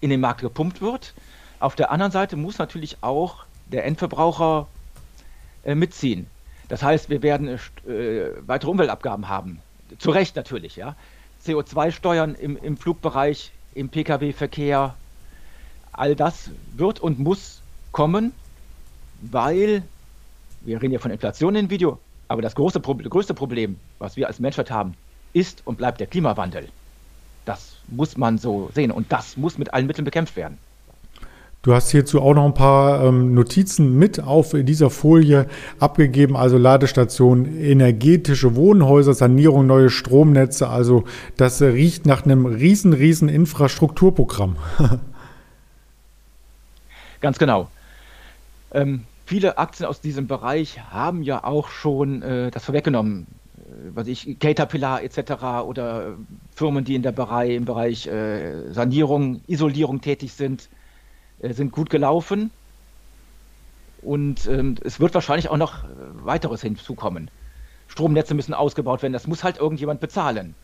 in 0.00 0.10
den 0.10 0.20
Markt 0.20 0.40
gepumpt 0.40 0.80
wird. 0.80 1.14
Auf 1.58 1.74
der 1.74 1.90
anderen 1.90 2.12
Seite 2.12 2.36
muss 2.36 2.58
natürlich 2.58 2.98
auch 3.02 3.44
der 3.66 3.84
Endverbraucher 3.84 4.66
äh, 5.64 5.74
mitziehen. 5.74 6.26
Das 6.68 6.82
heißt, 6.82 7.10
wir 7.10 7.22
werden 7.22 7.48
äh, 7.48 7.58
weitere 8.46 8.70
Umweltabgaben 8.70 9.28
haben. 9.28 9.60
Zu 9.98 10.10
Recht 10.10 10.36
natürlich, 10.36 10.76
ja. 10.76 10.94
CO2-Steuern 11.44 12.34
im, 12.34 12.56
im 12.56 12.76
Flugbereich, 12.76 13.50
im 13.74 13.88
Pkw-Verkehr, 13.88 14.94
all 15.92 16.14
das 16.14 16.50
wird 16.76 17.00
und 17.00 17.18
muss 17.18 17.60
kommen, 17.92 18.32
weil 19.20 19.82
wir 20.60 20.80
reden 20.80 20.92
ja 20.92 20.98
von 20.98 21.10
Inflation 21.10 21.56
im 21.56 21.70
Video, 21.70 21.98
aber 22.28 22.42
das 22.42 22.54
große, 22.54 22.80
größte 22.80 23.34
Problem, 23.34 23.78
was 23.98 24.16
wir 24.16 24.28
als 24.28 24.38
Menschheit 24.38 24.70
haben, 24.70 24.94
ist 25.32 25.62
und 25.64 25.78
bleibt 25.78 26.00
der 26.00 26.06
Klimawandel. 26.06 26.68
Das 27.44 27.76
muss 27.88 28.16
man 28.16 28.38
so 28.38 28.70
sehen 28.74 28.90
und 28.90 29.10
das 29.12 29.36
muss 29.36 29.58
mit 29.58 29.72
allen 29.74 29.86
Mitteln 29.86 30.04
bekämpft 30.04 30.36
werden. 30.36 30.58
Du 31.62 31.74
hast 31.74 31.90
hierzu 31.90 32.22
auch 32.22 32.32
noch 32.32 32.46
ein 32.46 32.54
paar 32.54 33.04
ähm, 33.04 33.34
Notizen 33.34 33.98
mit 33.98 34.18
auf 34.18 34.52
dieser 34.54 34.88
Folie 34.88 35.46
abgegeben, 35.78 36.34
also 36.34 36.56
Ladestationen, 36.56 37.60
energetische 37.60 38.56
Wohnhäuser, 38.56 39.12
Sanierung, 39.12 39.66
neue 39.66 39.90
Stromnetze. 39.90 40.70
Also 40.70 41.04
das 41.36 41.60
riecht 41.60 42.06
nach 42.06 42.24
einem 42.24 42.46
riesen, 42.46 42.94
riesen 42.94 43.28
Infrastrukturprogramm. 43.28 44.56
Ganz 47.20 47.38
genau. 47.38 47.68
Ähm, 48.72 49.04
viele 49.26 49.58
Aktien 49.58 49.86
aus 49.86 50.00
diesem 50.00 50.26
Bereich 50.26 50.80
haben 50.90 51.22
ja 51.22 51.44
auch 51.44 51.68
schon 51.68 52.22
äh, 52.22 52.50
das 52.50 52.64
vorweggenommen. 52.64 53.26
Äh, 53.70 53.90
was 53.94 54.06
ich, 54.08 54.38
Caterpillar 54.38 55.02
etc. 55.02 55.64
oder 55.64 56.16
Firmen, 56.54 56.84
die 56.84 56.94
in 56.94 57.02
der 57.02 57.12
Bereich, 57.12 57.54
im 57.54 57.64
Bereich 57.64 58.06
äh, 58.06 58.72
Sanierung, 58.72 59.42
Isolierung 59.46 60.00
tätig 60.00 60.32
sind 60.32 60.68
äh, 61.40 61.52
sind 61.52 61.72
gut 61.72 61.90
gelaufen. 61.90 62.50
Und 64.02 64.46
ähm, 64.46 64.76
es 64.82 65.00
wird 65.00 65.14
wahrscheinlich 65.14 65.50
auch 65.50 65.56
noch 65.56 65.84
äh, 65.84 65.86
weiteres 66.24 66.62
hinzukommen. 66.62 67.30
Stromnetze 67.88 68.34
müssen 68.34 68.54
ausgebaut 68.54 69.02
werden, 69.02 69.12
das 69.12 69.26
muss 69.26 69.44
halt 69.44 69.58
irgendjemand 69.58 70.00
bezahlen. 70.00 70.54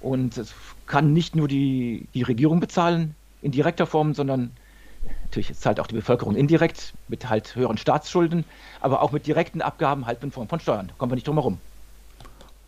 Und 0.00 0.36
es 0.36 0.54
kann 0.86 1.12
nicht 1.12 1.34
nur 1.34 1.48
die, 1.48 2.08
die 2.14 2.22
Regierung 2.22 2.60
bezahlen 2.60 3.14
in 3.40 3.52
direkter 3.52 3.86
Form, 3.86 4.14
sondern 4.14 4.50
natürlich 5.24 5.54
zahlt 5.54 5.80
auch 5.80 5.86
die 5.86 5.94
Bevölkerung 5.94 6.36
indirekt 6.36 6.92
mit 7.08 7.28
halt 7.28 7.56
höheren 7.56 7.78
Staatsschulden, 7.78 8.44
aber 8.80 9.02
auch 9.02 9.12
mit 9.12 9.26
direkten 9.26 9.62
Abgaben 9.62 10.06
halt 10.06 10.22
in 10.22 10.30
Form 10.30 10.48
von 10.48 10.60
Steuern. 10.60 10.92
Kommen 10.98 11.10
wir 11.10 11.16
nicht 11.16 11.26
drum 11.26 11.36
herum. 11.36 11.58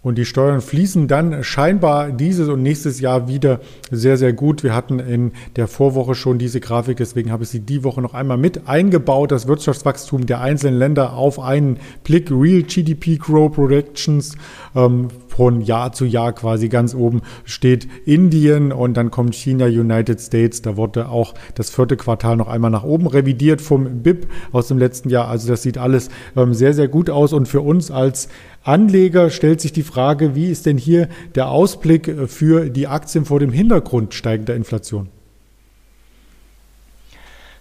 Und 0.05 0.19
die 0.19 0.27
Steuern 0.27 0.61
fließen 0.61 1.09
dann 1.09 1.43
scheinbar 1.43 2.13
dieses 2.13 2.49
und 2.51 2.63
nächstes 2.63 3.01
Jahr 3.01 3.27
wieder 3.27 3.61
sehr, 3.91 4.19
sehr 4.19 4.35
gut. 4.35 4.63
Wir 4.63 4.75
hatten 4.75 4.99
in 4.99 5.33
der 5.57 5.67
Vorwoche 5.67 6.15
schon 6.15 6.39
diese 6.39 6.61
Grafik, 6.61 6.99
deswegen 6.99 7.33
habe 7.33 7.45
ich 7.45 7.49
sie 7.49 7.61
die 7.61 7.83
Woche 7.85 8.03
noch 8.03 8.13
einmal 8.13 8.37
mit 8.37 8.69
eingebaut. 8.69 9.33
Das 9.33 9.49
Wirtschaftswachstum 9.49 10.27
der 10.27 10.43
einzelnen 10.43 10.79
Länder 10.79 11.15
auf 11.15 11.41
einen 11.41 11.79
Blick. 12.05 12.31
Real 12.31 12.63
GDP 12.63 13.17
Growth 13.17 13.55
Projections 13.55 14.37
ähm, 14.77 15.09
von 15.29 15.63
Jahr 15.63 15.93
zu 15.93 16.05
Jahr 16.05 16.33
quasi 16.33 16.69
ganz 16.69 16.95
oben 16.95 17.23
steht 17.45 17.89
Indien 18.05 18.73
und 18.73 18.97
dann 18.97 19.11
kommt 19.11 19.35
China, 19.35 19.67
United 19.67 20.21
States. 20.21 20.63
Da 20.63 20.77
wurde 20.77 21.09
auch 21.09 21.35
das 21.55 21.71
vierte 21.71 21.97
Quartal 21.97 22.37
noch 22.37 22.49
einmal 22.49 22.71
nach 22.71 22.85
oben 22.85 23.07
revidiert 23.07 23.61
vom 23.61 24.03
BIP 24.03 24.29
aus 24.53 24.69
dem 24.69 24.79
letzten 24.79 25.09
Jahr. 25.09 25.29
Also 25.29 25.49
das 25.49 25.63
sieht 25.63 25.79
alles 25.79 26.11
ähm, 26.37 26.55
sehr, 26.55 26.75
sehr 26.75 26.89
gut 26.89 27.11
aus 27.11 27.33
und 27.33 27.49
für 27.49 27.63
uns 27.63 27.91
als 27.91 28.29
Anleger 28.65 29.29
stellt 29.29 29.61
sich 29.61 29.73
die 29.73 29.83
Frage, 29.83 30.35
wie 30.35 30.47
ist 30.47 30.65
denn 30.65 30.79
hier 30.79 31.09
der 31.35 31.49
Ausblick 31.49 32.09
äh, 32.09 32.27
für 32.27 32.71
die 32.71 32.89
Aktien 32.89 33.27
vor 33.27 33.39
dem 33.39 33.53
Hintergrund 33.53 34.15
steigender 34.15 34.55
Inflation? 34.55 35.11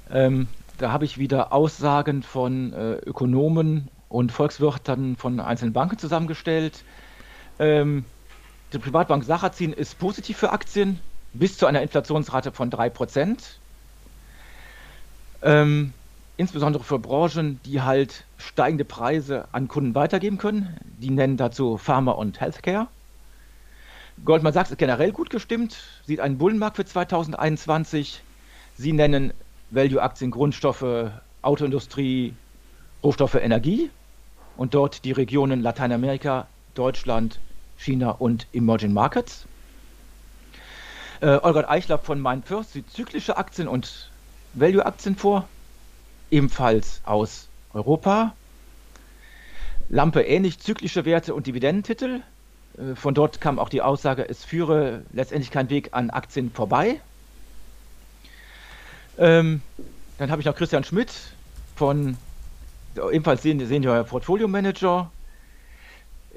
Ähm, 0.09 0.47
da 0.77 0.91
habe 0.91 1.05
ich 1.05 1.17
wieder 1.17 1.51
Aussagen 1.51 2.23
von 2.23 2.71
äh, 2.71 2.93
Ökonomen 2.93 3.89
und 4.07 4.31
Volkswirten 4.31 5.17
von 5.17 5.39
einzelnen 5.39 5.73
Banken 5.73 5.97
zusammengestellt. 5.97 6.83
Ähm, 7.59 8.05
die 8.71 8.79
Privatbank 8.79 9.23
Sachazin 9.25 9.73
ist 9.73 9.99
positiv 9.99 10.37
für 10.37 10.51
Aktien 10.51 10.99
bis 11.33 11.57
zu 11.57 11.65
einer 11.65 11.81
Inflationsrate 11.81 12.51
von 12.51 12.71
3%. 12.71 13.37
Ähm, 15.41 15.93
insbesondere 16.37 16.83
für 16.83 16.99
Branchen, 16.99 17.59
die 17.65 17.81
halt 17.81 18.25
steigende 18.37 18.85
Preise 18.85 19.47
an 19.51 19.67
Kunden 19.67 19.95
weitergeben 19.95 20.37
können. 20.37 20.77
Die 20.99 21.09
nennen 21.09 21.37
dazu 21.37 21.77
Pharma 21.77 22.11
und 22.13 22.39
Healthcare. 22.39 22.87
Goldman 24.25 24.53
Sachs 24.53 24.71
ist 24.71 24.77
generell 24.77 25.11
gut 25.11 25.29
gestimmt, 25.29 25.77
sieht 26.05 26.19
einen 26.19 26.37
Bullenmarkt 26.37 26.77
für 26.77 26.85
2021. 26.85 28.21
Sie 28.77 28.93
nennen 28.93 29.33
Value-Aktien 29.71 30.31
Grundstoffe, 30.31 31.11
Autoindustrie, 31.41 32.33
Rohstoffe, 33.03 33.35
Energie 33.35 33.89
und 34.55 34.73
dort 34.75 35.03
die 35.03 35.11
Regionen 35.11 35.61
Lateinamerika, 35.61 36.47
Deutschland, 36.75 37.39
China 37.77 38.11
und 38.11 38.47
Emerging 38.53 38.93
Markets. 38.93 39.45
Äh, 41.21 41.39
Olga 41.41 41.67
Eichler 41.67 41.97
von 41.97 42.21
MindFirst 42.21 42.73
sieht 42.73 42.89
zyklische 42.91 43.37
Aktien 43.37 43.67
und 43.67 44.11
Value-Aktien 44.53 45.15
vor 45.15 45.47
ebenfalls 46.33 47.01
aus 47.05 47.47
Europa. 47.73 48.35
Lampe 49.89 50.21
ähnlich 50.23 50.59
zyklische 50.59 51.05
Werte 51.05 51.35
und 51.35 51.45
Dividendentitel. 51.45 52.21
Äh, 52.77 52.95
von 52.95 53.13
dort 53.13 53.39
kam 53.39 53.59
auch 53.59 53.69
die 53.69 53.81
Aussage, 53.81 54.27
es 54.27 54.43
führe 54.43 55.03
letztendlich 55.13 55.51
kein 55.51 55.69
Weg 55.69 55.89
an 55.91 56.09
Aktien 56.09 56.51
vorbei. 56.51 56.99
Ähm, 59.19 59.61
dann 60.17 60.31
habe 60.31 60.41
ich 60.41 60.47
noch 60.47 60.55
Christian 60.55 60.83
Schmidt 60.83 61.11
von 61.75 62.17
ebenfalls 63.11 63.43
Senior 63.43 64.03
Portfolio 64.03 64.47
Manager. 64.47 65.11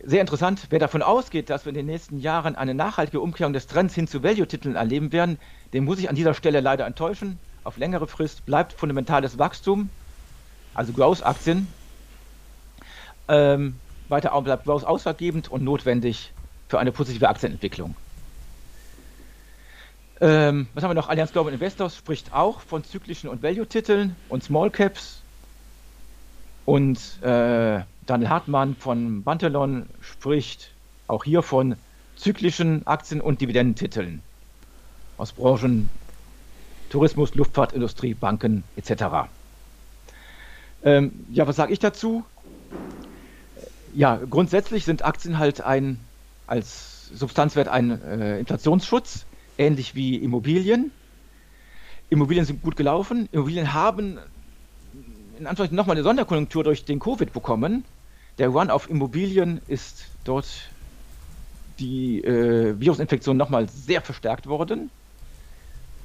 Sehr 0.04 0.20
interessant, 0.20 0.66
wer 0.68 0.78
davon 0.78 1.00
ausgeht, 1.00 1.48
dass 1.48 1.64
wir 1.64 1.70
in 1.70 1.74
den 1.74 1.86
nächsten 1.86 2.20
Jahren 2.20 2.54
eine 2.54 2.74
nachhaltige 2.74 3.20
Umkehrung 3.20 3.54
des 3.54 3.66
Trends 3.66 3.94
hin 3.94 4.06
zu 4.06 4.22
Value-Titeln 4.22 4.76
erleben 4.76 5.12
werden, 5.12 5.38
den 5.72 5.84
muss 5.84 5.98
ich 5.98 6.10
an 6.10 6.16
dieser 6.16 6.34
Stelle 6.34 6.60
leider 6.60 6.86
enttäuschen 6.86 7.38
auf 7.66 7.76
längere 7.76 8.06
Frist 8.06 8.46
bleibt 8.46 8.72
fundamentales 8.72 9.38
Wachstum, 9.38 9.90
also 10.74 10.92
Growth-Aktien, 10.92 11.66
ähm, 13.28 13.80
weiter 14.08 14.40
bleibt 14.42 14.64
Growth 14.64 14.84
ausschlaggebend 14.84 15.48
und 15.48 15.64
notwendig 15.64 16.32
für 16.68 16.78
eine 16.78 16.92
positive 16.92 17.28
Aktienentwicklung. 17.28 17.96
Ähm, 20.20 20.68
was 20.72 20.82
haben 20.82 20.90
wir 20.90 20.94
noch? 20.94 21.08
Allianz 21.08 21.32
Global 21.32 21.52
Investors 21.52 21.96
spricht 21.96 22.32
auch 22.32 22.60
von 22.60 22.84
zyklischen 22.84 23.28
und 23.28 23.42
Value-Titeln 23.42 24.16
und 24.28 24.42
Small 24.42 24.70
Caps. 24.70 25.26
Und 26.64 27.22
äh, 27.22 27.84
Daniel 28.00 28.28
Hartmann 28.28 28.76
von 28.76 29.24
Bantelon 29.24 29.90
spricht 30.00 30.74
auch 31.06 31.24
hier 31.24 31.42
von 31.42 31.76
zyklischen 32.16 32.86
Aktien 32.86 33.20
und 33.20 33.40
Dividendentiteln 33.40 34.22
aus 35.16 35.32
Branchen 35.32 35.90
Tourismus, 36.90 37.34
Luftfahrtindustrie, 37.34 38.14
Banken 38.14 38.64
etc. 38.76 39.28
Ähm, 40.82 41.26
ja, 41.30 41.46
was 41.46 41.56
sage 41.56 41.72
ich 41.72 41.78
dazu? 41.78 42.24
Ja, 43.94 44.20
grundsätzlich 44.28 44.84
sind 44.84 45.04
Aktien 45.04 45.38
halt 45.38 45.60
ein 45.60 45.98
als 46.46 47.08
Substanzwert 47.08 47.68
ein 47.68 48.02
äh, 48.02 48.38
Inflationsschutz, 48.38 49.26
ähnlich 49.58 49.94
wie 49.94 50.16
Immobilien. 50.16 50.90
Immobilien 52.10 52.44
sind 52.44 52.62
gut 52.62 52.76
gelaufen. 52.76 53.28
Immobilien 53.32 53.72
haben 53.74 54.18
in 55.38 55.46
Anführungszeichen 55.46 55.76
nochmal 55.76 55.96
eine 55.96 56.04
Sonderkonjunktur 56.04 56.64
durch 56.64 56.84
den 56.84 56.98
Covid 56.98 57.32
bekommen. 57.32 57.84
Der 58.38 58.48
Run 58.48 58.70
auf 58.70 58.88
Immobilien 58.88 59.60
ist 59.66 60.06
dort 60.24 60.46
die 61.78 62.22
äh, 62.22 62.78
Virusinfektion 62.78 63.36
nochmal 63.36 63.68
sehr 63.68 64.00
verstärkt 64.02 64.46
worden 64.46 64.90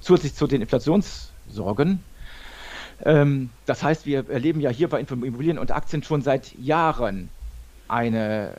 zusätzlich 0.01 0.35
zu 0.35 0.47
den 0.47 0.61
Inflationssorgen. 0.61 2.03
Ähm, 3.03 3.49
das 3.65 3.83
heißt, 3.83 4.05
wir 4.05 4.29
erleben 4.29 4.59
ja 4.59 4.69
hier 4.69 4.89
bei 4.89 4.99
Immobilien 4.99 5.57
und 5.57 5.71
Aktien 5.71 6.03
schon 6.03 6.21
seit 6.21 6.53
Jahren 6.55 7.29
eine 7.87 8.53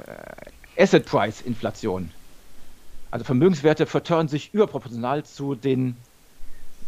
äh, 0.76 0.83
Asset 0.83 1.07
Price 1.07 1.40
Inflation. 1.40 2.11
Also 3.11 3.24
Vermögenswerte 3.24 3.87
verteuern 3.87 4.28
sich 4.28 4.55
überproportional 4.55 5.24
zu 5.24 5.55
den 5.55 5.96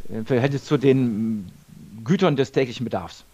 äh, 0.08 0.18
im 0.18 0.26
Verhältnis 0.26 0.64
zu 0.64 0.78
den 0.78 1.50
Gütern 2.02 2.36
des 2.36 2.52
täglichen 2.52 2.84
Bedarfs. 2.84 3.24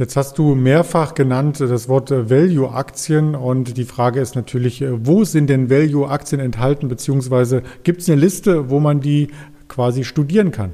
Jetzt 0.00 0.16
hast 0.16 0.38
du 0.38 0.54
mehrfach 0.54 1.12
genannt 1.12 1.60
das 1.60 1.86
Wort 1.86 2.10
Value-Aktien 2.10 3.34
und 3.34 3.76
die 3.76 3.84
Frage 3.84 4.20
ist 4.20 4.34
natürlich, 4.34 4.82
wo 4.82 5.24
sind 5.24 5.48
denn 5.48 5.68
Value-Aktien 5.68 6.40
enthalten, 6.40 6.88
beziehungsweise 6.88 7.62
gibt 7.84 8.00
es 8.00 8.08
eine 8.08 8.18
Liste, 8.18 8.70
wo 8.70 8.80
man 8.80 9.02
die 9.02 9.28
quasi 9.68 10.04
studieren 10.04 10.52
kann? 10.52 10.72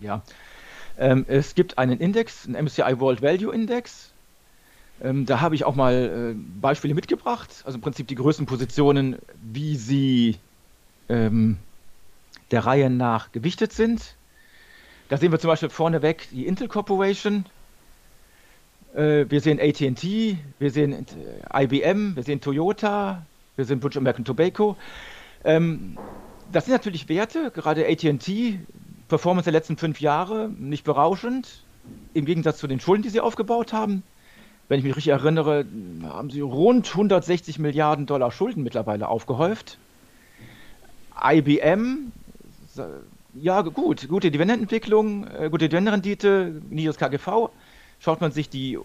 Ja, 0.00 0.22
ähm, 0.98 1.24
es 1.28 1.54
gibt 1.54 1.78
einen 1.78 2.00
Index, 2.00 2.48
einen 2.48 2.64
MSCI 2.64 2.98
World 2.98 3.22
Value 3.22 3.54
Index. 3.54 4.10
Ähm, 5.00 5.24
da 5.24 5.40
habe 5.40 5.54
ich 5.54 5.62
auch 5.62 5.76
mal 5.76 6.34
äh, 6.34 6.60
Beispiele 6.60 6.94
mitgebracht, 6.94 7.62
also 7.64 7.76
im 7.76 7.80
Prinzip 7.80 8.08
die 8.08 8.16
größten 8.16 8.44
Positionen, 8.44 9.18
wie 9.40 9.76
sie 9.76 10.36
ähm, 11.08 11.58
der 12.50 12.66
Reihe 12.66 12.90
nach 12.90 13.30
gewichtet 13.30 13.72
sind. 13.72 14.16
Da 15.10 15.16
sehen 15.16 15.30
wir 15.30 15.38
zum 15.38 15.46
Beispiel 15.46 15.70
vorneweg 15.70 16.26
die 16.32 16.48
Intel 16.48 16.66
Corporation, 16.66 17.44
äh, 17.44 17.59
wir 18.94 19.40
sehen 19.40 19.60
ATT, 19.60 20.02
wir 20.58 20.70
sehen 20.70 21.06
äh, 21.52 21.64
IBM, 21.64 22.16
wir 22.16 22.22
sehen 22.22 22.40
Toyota, 22.40 23.24
wir 23.56 23.64
sehen 23.64 23.80
British 23.80 23.98
American 23.98 24.24
Tobacco. 24.24 24.76
Ähm, 25.44 25.96
das 26.52 26.64
sind 26.64 26.72
natürlich 26.72 27.08
Werte, 27.08 27.50
gerade 27.50 27.86
ATT 27.86 28.58
Performance 29.08 29.44
der 29.44 29.52
letzten 29.52 29.76
fünf 29.76 30.00
Jahre 30.00 30.48
nicht 30.48 30.84
berauschend, 30.84 31.64
im 32.14 32.24
Gegensatz 32.24 32.58
zu 32.58 32.66
den 32.66 32.80
Schulden, 32.80 33.02
die 33.02 33.08
sie 33.08 33.20
aufgebaut 33.20 33.72
haben. 33.72 34.02
Wenn 34.68 34.78
ich 34.78 34.84
mich 34.84 34.94
richtig 34.94 35.12
erinnere, 35.12 35.66
haben 36.04 36.30
sie 36.30 36.40
rund 36.40 36.88
160 36.88 37.58
Milliarden 37.58 38.06
Dollar 38.06 38.30
Schulden 38.30 38.62
mittlerweile 38.62 39.08
aufgehäuft. 39.08 39.78
IBM, 41.22 42.12
ja 43.34 43.62
gut, 43.62 44.08
gute 44.08 44.30
Dividendenentwicklung, 44.30 45.26
äh, 45.26 45.48
gute 45.50 45.68
Dividendenrendite, 45.68 46.62
niedriges 46.70 46.98
KGV. 46.98 47.50
Schaut 48.00 48.20
man 48.22 48.32
sich 48.32 48.48
die 48.48 48.78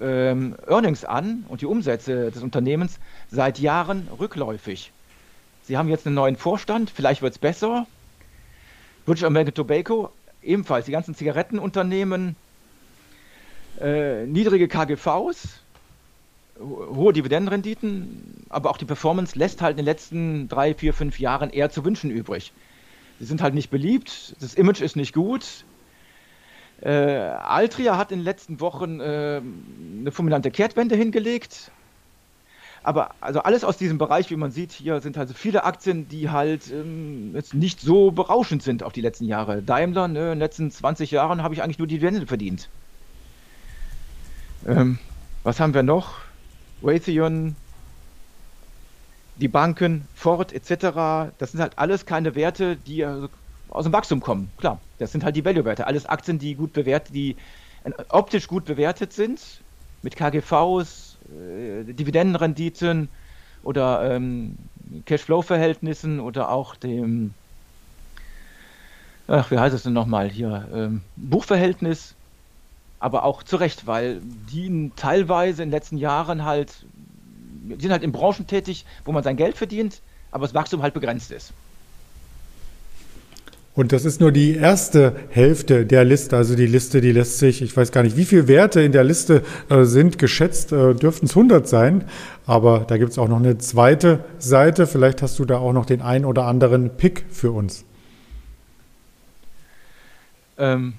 ähm, 0.00 0.56
Earnings 0.66 1.04
an 1.04 1.44
und 1.48 1.62
die 1.62 1.66
Umsätze 1.66 2.30
des 2.30 2.42
Unternehmens 2.42 2.98
seit 3.30 3.58
Jahren 3.58 4.08
rückläufig. 4.20 4.92
Sie 5.62 5.78
haben 5.78 5.88
jetzt 5.88 6.06
einen 6.06 6.16
neuen 6.16 6.36
Vorstand, 6.36 6.90
vielleicht 6.90 7.22
wird 7.22 7.32
es 7.32 7.38
besser. 7.38 7.86
British 9.06 9.24
American 9.24 9.54
Tobacco, 9.54 10.10
ebenfalls 10.42 10.86
die 10.86 10.92
ganzen 10.92 11.14
Zigarettenunternehmen, 11.14 12.36
äh, 13.80 14.26
niedrige 14.26 14.68
KGVs, 14.68 15.60
hohe 16.60 17.12
Dividendenrenditen, 17.12 18.44
aber 18.50 18.70
auch 18.70 18.76
die 18.76 18.84
Performance 18.84 19.38
lässt 19.38 19.62
halt 19.62 19.72
in 19.72 19.76
den 19.78 19.86
letzten 19.86 20.48
drei, 20.48 20.74
vier, 20.74 20.92
fünf 20.92 21.18
Jahren 21.18 21.50
eher 21.50 21.70
zu 21.70 21.84
wünschen 21.84 22.10
übrig. 22.10 22.52
Sie 23.18 23.24
sind 23.24 23.40
halt 23.40 23.54
nicht 23.54 23.70
beliebt, 23.70 24.36
das 24.40 24.54
Image 24.54 24.82
ist 24.82 24.96
nicht 24.96 25.14
gut. 25.14 25.64
Äh, 26.82 26.90
Altria 26.90 27.96
hat 27.96 28.10
in 28.10 28.18
den 28.18 28.24
letzten 28.24 28.60
Wochen 28.60 28.98
äh, 28.98 29.40
eine 30.00 30.10
fulminante 30.10 30.50
Kehrtwende 30.50 30.96
hingelegt. 30.96 31.70
Aber 32.82 33.14
also 33.20 33.40
alles 33.40 33.62
aus 33.62 33.76
diesem 33.76 33.98
Bereich, 33.98 34.30
wie 34.30 34.36
man 34.36 34.50
sieht, 34.50 34.72
hier 34.72 35.00
sind 35.00 35.16
also 35.16 35.34
viele 35.34 35.62
Aktien, 35.62 36.08
die 36.08 36.30
halt 36.30 36.72
ähm, 36.72 37.32
jetzt 37.34 37.54
nicht 37.54 37.80
so 37.80 38.10
berauschend 38.10 38.64
sind 38.64 38.82
auf 38.82 38.92
die 38.92 39.00
letzten 39.00 39.26
Jahre. 39.26 39.62
Daimler, 39.62 40.08
ne, 40.08 40.18
in 40.18 40.28
den 40.30 40.38
letzten 40.40 40.70
20 40.72 41.12
Jahren 41.12 41.44
habe 41.44 41.54
ich 41.54 41.62
eigentlich 41.62 41.78
nur 41.78 41.86
die 41.86 41.98
Dividende 41.98 42.26
verdient. 42.26 42.68
Ähm, 44.66 44.98
was 45.44 45.60
haben 45.60 45.74
wir 45.74 45.84
noch? 45.84 46.14
Raytheon, 46.82 47.54
die 49.36 49.48
Banken, 49.48 50.08
Ford 50.16 50.52
etc. 50.52 51.32
Das 51.38 51.52
sind 51.52 51.60
halt 51.60 51.78
alles 51.78 52.06
keine 52.06 52.34
Werte, 52.34 52.76
die 52.76 53.04
also 53.04 53.28
aus 53.72 53.84
dem 53.84 53.92
Wachstum 53.92 54.20
kommen. 54.20 54.52
Klar, 54.56 54.82
das 54.98 55.12
sind 55.12 55.24
halt 55.24 55.36
die 55.36 55.44
Value-Werte. 55.44 55.86
Alles 55.86 56.06
Aktien, 56.06 56.38
die 56.38 56.54
gut 56.54 56.72
bewertet, 56.72 57.14
die 57.14 57.36
optisch 58.10 58.46
gut 58.46 58.64
bewertet 58.64 59.12
sind, 59.12 59.64
mit 60.02 60.16
KGVs, 60.16 61.20
äh, 61.28 61.84
Dividendenrenditen 61.94 63.12
oder 63.62 64.14
ähm, 64.14 64.56
Cashflow-Verhältnissen 65.04 66.20
oder 66.20 66.50
auch 66.50 66.76
dem, 66.76 67.34
ach, 69.26 69.50
wie 69.50 69.58
heißt 69.58 69.74
es 69.74 69.82
denn 69.84 69.92
nochmal 69.92 70.30
hier, 70.30 70.68
ähm, 70.72 71.04
Buchverhältnis, 71.16 72.16
aber 72.98 73.24
auch 73.24 73.42
zu 73.42 73.56
Recht, 73.56 73.86
weil 73.86 74.20
die 74.24 74.92
teilweise 74.96 75.62
in 75.62 75.68
den 75.68 75.72
letzten 75.76 75.96
Jahren 75.98 76.44
halt, 76.44 76.86
die 76.92 77.80
sind 77.80 77.92
halt 77.92 78.02
in 78.04 78.12
Branchen 78.12 78.46
tätig, 78.46 78.86
wo 79.04 79.12
man 79.12 79.24
sein 79.24 79.36
Geld 79.36 79.56
verdient, 79.56 80.02
aber 80.30 80.46
das 80.46 80.54
Wachstum 80.54 80.82
halt 80.82 80.94
begrenzt 80.94 81.30
ist. 81.32 81.54
Und 83.74 83.92
das 83.92 84.04
ist 84.04 84.20
nur 84.20 84.32
die 84.32 84.54
erste 84.54 85.16
Hälfte 85.30 85.86
der 85.86 86.04
Liste. 86.04 86.36
Also 86.36 86.54
die 86.54 86.66
Liste, 86.66 87.00
die 87.00 87.12
lässt 87.12 87.38
sich, 87.38 87.62
ich 87.62 87.74
weiß 87.74 87.90
gar 87.90 88.02
nicht, 88.02 88.18
wie 88.18 88.26
viele 88.26 88.46
Werte 88.46 88.82
in 88.82 88.92
der 88.92 89.02
Liste 89.02 89.42
äh, 89.70 89.84
sind. 89.84 90.18
Geschätzt 90.18 90.72
äh, 90.72 90.94
dürften 90.94 91.24
es 91.24 91.32
100 91.32 91.66
sein. 91.66 92.04
Aber 92.46 92.80
da 92.80 92.98
gibt 92.98 93.12
es 93.12 93.18
auch 93.18 93.28
noch 93.28 93.38
eine 93.38 93.56
zweite 93.56 94.24
Seite. 94.38 94.86
Vielleicht 94.86 95.22
hast 95.22 95.38
du 95.38 95.46
da 95.46 95.56
auch 95.56 95.72
noch 95.72 95.86
den 95.86 96.02
ein 96.02 96.26
oder 96.26 96.44
anderen 96.44 96.90
Pick 96.98 97.24
für 97.30 97.50
uns. 97.50 97.86
Ähm, 100.58 100.94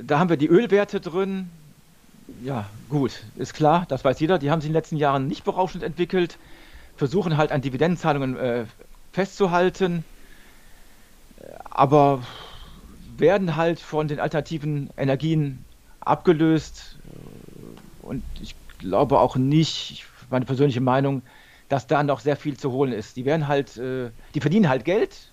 da 0.00 0.18
haben 0.18 0.30
wir 0.30 0.38
die 0.38 0.48
Ölwerte 0.48 1.00
drin. 1.00 1.50
Ja, 2.42 2.66
gut, 2.88 3.24
ist 3.36 3.52
klar, 3.52 3.84
das 3.90 4.06
weiß 4.06 4.20
jeder. 4.20 4.38
Die 4.38 4.50
haben 4.50 4.62
sich 4.62 4.68
in 4.68 4.72
den 4.72 4.78
letzten 4.78 4.96
Jahren 4.96 5.28
nicht 5.28 5.44
berauschend 5.44 5.84
entwickelt. 5.84 6.38
Versuchen 6.96 7.36
halt 7.36 7.52
an 7.52 7.60
Dividendenzahlungen 7.60 8.38
äh, 8.38 8.64
festzuhalten 9.12 10.04
aber 11.64 12.22
werden 13.16 13.56
halt 13.56 13.80
von 13.80 14.08
den 14.08 14.20
alternativen 14.20 14.90
Energien 14.96 15.64
abgelöst. 16.00 16.98
Und 18.00 18.24
ich 18.40 18.54
glaube 18.78 19.18
auch 19.20 19.36
nicht, 19.36 20.04
meine 20.30 20.44
persönliche 20.44 20.80
Meinung, 20.80 21.22
dass 21.68 21.86
da 21.86 22.02
noch 22.02 22.20
sehr 22.20 22.36
viel 22.36 22.56
zu 22.56 22.72
holen 22.72 22.92
ist. 22.92 23.16
Die 23.16 23.24
werden 23.24 23.48
halt, 23.48 23.76
äh, 23.76 24.10
die 24.34 24.40
verdienen 24.40 24.68
halt 24.68 24.84
Geld 24.84 25.32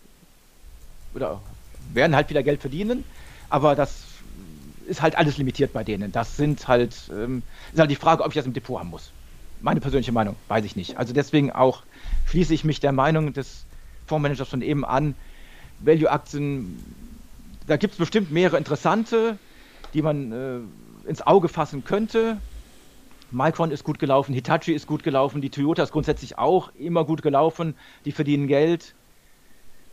oder 1.13 1.41
werden 1.93 2.15
halt 2.15 2.29
wieder 2.29 2.43
Geld 2.43 2.61
verdienen, 2.61 3.03
aber 3.49 3.75
das 3.75 4.05
ist 4.85 5.01
halt 5.01 5.17
alles 5.17 5.37
limitiert 5.37 5.73
bei 5.73 5.83
denen. 5.83 6.11
Das 6.11 6.37
sind 6.37 6.67
halt, 6.67 7.09
ähm, 7.13 7.43
ist 7.71 7.79
halt 7.79 7.91
die 7.91 7.95
Frage, 7.95 8.23
ob 8.23 8.29
ich 8.29 8.35
das 8.35 8.45
im 8.45 8.53
Depot 8.53 8.79
haben 8.79 8.89
muss. 8.89 9.13
Meine 9.59 9.81
persönliche 9.81 10.11
Meinung, 10.11 10.37
weiß 10.47 10.63
ich 10.65 10.75
nicht. 10.75 10.97
Also 10.97 11.13
deswegen 11.13 11.51
auch 11.51 11.83
schließe 12.25 12.53
ich 12.53 12.63
mich 12.63 12.79
der 12.79 12.91
Meinung 12.91 13.33
des 13.33 13.67
Fondsmanagers 14.05 14.47
von 14.47 14.61
eben 14.61 14.85
an, 14.85 15.15
Value-Aktien, 15.81 16.83
da 17.67 17.77
gibt 17.77 17.93
es 17.93 17.99
bestimmt 17.99 18.31
mehrere 18.31 18.57
interessante, 18.57 19.37
die 19.93 20.01
man 20.01 20.31
äh, 20.31 21.09
ins 21.09 21.25
Auge 21.25 21.47
fassen 21.47 21.83
könnte. 21.83 22.37
Micron 23.31 23.71
ist 23.71 23.83
gut 23.83 23.99
gelaufen, 23.99 24.33
Hitachi 24.33 24.73
ist 24.73 24.87
gut 24.87 25.03
gelaufen, 25.03 25.41
die 25.41 25.51
Toyota 25.51 25.83
ist 25.83 25.91
grundsätzlich 25.91 26.37
auch 26.37 26.73
immer 26.75 27.05
gut 27.05 27.21
gelaufen, 27.21 27.75
die 28.05 28.11
verdienen 28.11 28.47
Geld. 28.47 28.95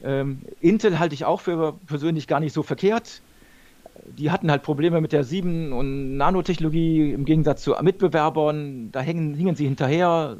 Ähm, 0.02 0.42
Intel 0.60 0.98
halte 0.98 1.14
ich 1.14 1.24
auch 1.24 1.40
für 1.40 1.74
persönlich 1.86 2.26
gar 2.26 2.40
nicht 2.40 2.52
so 2.52 2.62
verkehrt. 2.62 3.22
Die 4.08 4.30
hatten 4.30 4.50
halt 4.50 4.62
Probleme 4.62 5.00
mit 5.00 5.12
der 5.12 5.24
7- 5.24 5.72
und 5.72 6.16
Nanotechnologie 6.16 7.12
im 7.12 7.24
Gegensatz 7.24 7.62
zu 7.62 7.74
Mitbewerbern. 7.80 8.90
Da 8.92 9.00
hängen, 9.00 9.34
hingen 9.34 9.56
sie 9.56 9.64
hinterher 9.64 10.38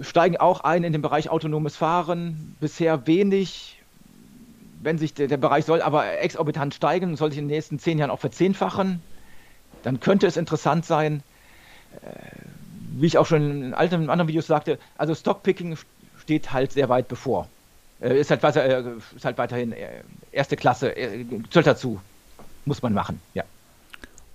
steigen 0.00 0.36
auch 0.38 0.60
ein 0.60 0.84
in 0.84 0.92
den 0.92 1.02
Bereich 1.02 1.28
autonomes 1.28 1.76
Fahren. 1.76 2.56
Bisher 2.60 3.06
wenig. 3.06 3.78
Wenn 4.82 4.98
sich 4.98 5.14
der, 5.14 5.28
der 5.28 5.36
Bereich 5.36 5.64
soll 5.64 5.80
aber 5.80 6.18
exorbitant 6.18 6.74
steigen 6.74 7.10
und 7.10 7.16
soll 7.16 7.30
sich 7.30 7.38
in 7.38 7.46
den 7.46 7.54
nächsten 7.54 7.78
zehn 7.78 7.98
Jahren 7.98 8.10
auch 8.10 8.18
verzehnfachen, 8.18 9.00
dann 9.82 10.00
könnte 10.00 10.26
es 10.26 10.36
interessant 10.36 10.84
sein. 10.84 11.22
Äh, 12.02 12.08
wie 12.94 13.06
ich 13.06 13.18
auch 13.18 13.26
schon 13.26 13.62
in 13.62 13.74
alten, 13.74 14.10
anderen 14.10 14.28
Videos 14.28 14.46
sagte, 14.46 14.78
also 14.98 15.14
Stockpicking 15.14 15.76
steht 16.20 16.52
halt 16.52 16.72
sehr 16.72 16.88
weit 16.88 17.08
bevor. 17.08 17.48
Äh, 18.00 18.18
ist, 18.18 18.30
halt 18.30 18.42
weiter, 18.42 18.64
äh, 18.64 18.84
ist 19.14 19.24
halt 19.24 19.38
weiterhin 19.38 19.74
erste 20.30 20.56
Klasse, 20.56 20.94
zählt 21.50 21.66
dazu. 21.66 22.00
Muss 22.64 22.82
man 22.82 22.92
machen, 22.92 23.20
ja. 23.34 23.44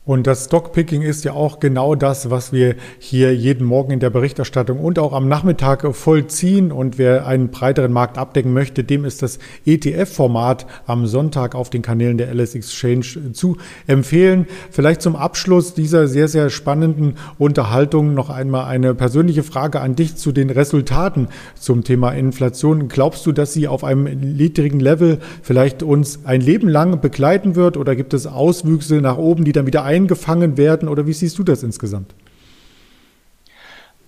Und 0.08 0.26
das 0.26 0.46
Stockpicking 0.46 1.02
ist 1.02 1.26
ja 1.26 1.34
auch 1.34 1.60
genau 1.60 1.93
das, 1.93 2.30
was 2.30 2.54
wir 2.54 2.76
hier 2.98 3.36
jeden 3.36 3.67
Morgen 3.67 3.91
in 3.91 4.00
der 4.00 4.10
Berichterstattung 4.10 4.80
und 4.80 5.00
auch 5.00 5.12
am 5.12 5.28
Nachmittag 5.28 5.86
vollziehen. 5.93 6.72
Und 6.72 6.98
wer 6.98 7.28
einen 7.28 7.50
breiteren 7.50 7.91
Markt 7.91 8.17
abdecken 8.17 8.54
möchte, 8.54 8.86
dem 8.86 9.04
ist 9.04 9.22
das 9.22 9.38
ETF-Format 9.65 10.65
am 10.86 11.08
Sonntag 11.08 11.56
auf 11.56 11.70
den 11.70 11.82
Kanälen 11.82 12.17
der 12.17 12.34
LS 12.34 12.56
Exchange 12.56 13.34
zu 13.34 13.58
empfehlen. 13.86 14.48
Vielleicht 14.72 15.02
zum 15.02 15.17
Abschluss 15.17 15.74
dieser 15.74 16.08
sehr, 16.08 16.30
sehr 16.30 16.50
spannenden 16.50 17.15
Unterhaltung 17.38 18.13
noch 18.13 18.30
einmal 18.30 18.63
eine 18.63 18.96
persönliche 18.96 19.43
Frage 19.43 19.82
an 19.82 19.98
dich 19.98 20.15
zu 20.15 20.32
den 20.32 20.50
Resultaten 20.50 21.28
zum 21.60 21.84
Thema 21.84 22.12
Inflation. 22.12 22.88
Glaubst 22.88 23.26
du, 23.26 23.34
dass 23.34 23.52
sie 23.52 23.67
auf 23.67 23.84
einem 23.84 24.06
niedrigen 24.06 24.80
Level 24.80 25.20
vielleicht 25.41 25.84
uns 25.84 26.22
ein 26.24 26.39
Leben 26.39 26.70
lang 26.70 27.02
begleiten 27.02 27.58
wird 27.58 27.76
oder 27.76 27.93
gibt 27.98 28.13
es 28.13 28.26
Auswüchse 28.26 29.02
nach 29.02 29.17
oben, 29.17 29.43
die 29.43 29.52
dann 29.52 29.67
wieder 29.67 29.84
ein 29.84 29.96
eingefangen 29.97 30.57
werden 30.57 30.88
oder 30.88 31.07
wie 31.07 31.13
siehst 31.13 31.38
du 31.38 31.43
das 31.43 31.63
insgesamt? 31.63 32.13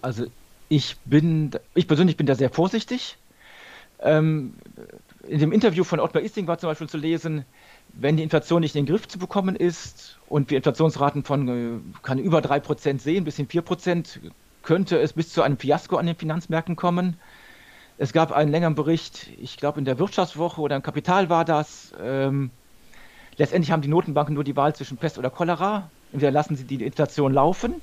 Also 0.01 0.25
ich 0.69 0.95
bin, 1.05 1.51
ich 1.73 1.87
persönlich 1.87 2.15
bin 2.15 2.27
da 2.27 2.35
sehr 2.35 2.49
vorsichtig. 2.49 3.17
Ähm, 4.01 4.53
in 5.27 5.39
dem 5.39 5.51
Interview 5.51 5.83
von 5.83 5.99
Ottmar 5.99 6.23
Isting 6.23 6.47
war 6.47 6.57
zum 6.57 6.69
Beispiel 6.69 6.87
zu 6.87 6.97
lesen, 6.97 7.43
wenn 7.93 8.15
die 8.15 8.23
Inflation 8.23 8.61
nicht 8.61 8.75
in 8.75 8.85
den 8.85 8.91
Griff 8.93 9.07
zu 9.07 9.19
bekommen 9.19 9.55
ist 9.55 10.17
und 10.29 10.49
wir 10.49 10.57
Inflationsraten 10.57 11.23
von 11.23 11.47
äh, 11.47 12.01
kann 12.01 12.19
über 12.19 12.39
3% 12.39 12.99
sehen, 12.99 13.25
bis 13.25 13.35
hin 13.35 13.47
4%, 13.47 14.19
könnte 14.63 14.99
es 14.99 15.13
bis 15.13 15.29
zu 15.29 15.41
einem 15.41 15.57
Fiasko 15.57 15.97
an 15.97 16.05
den 16.05 16.15
Finanzmärkten 16.15 16.75
kommen. 16.75 17.17
Es 17.97 18.13
gab 18.13 18.31
einen 18.31 18.51
längeren 18.51 18.75
Bericht, 18.75 19.29
ich 19.41 19.57
glaube 19.57 19.79
in 19.79 19.85
der 19.85 19.99
Wirtschaftswoche 19.99 20.61
oder 20.61 20.77
im 20.77 20.83
Kapital 20.83 21.29
war 21.29 21.43
das, 21.43 21.91
ähm, 22.01 22.51
Letztendlich 23.39 23.71
haben 23.71 23.81
die 23.81 23.87
Notenbanken 23.87 24.35
nur 24.35 24.43
die 24.43 24.57
Wahl 24.57 24.75
zwischen 24.75 24.97
Pest 24.97 25.17
oder 25.17 25.29
Cholera. 25.29 25.89
Entweder 26.11 26.31
lassen 26.31 26.57
sie 26.57 26.65
die 26.65 26.83
Inflation 26.83 27.31
laufen, 27.31 27.75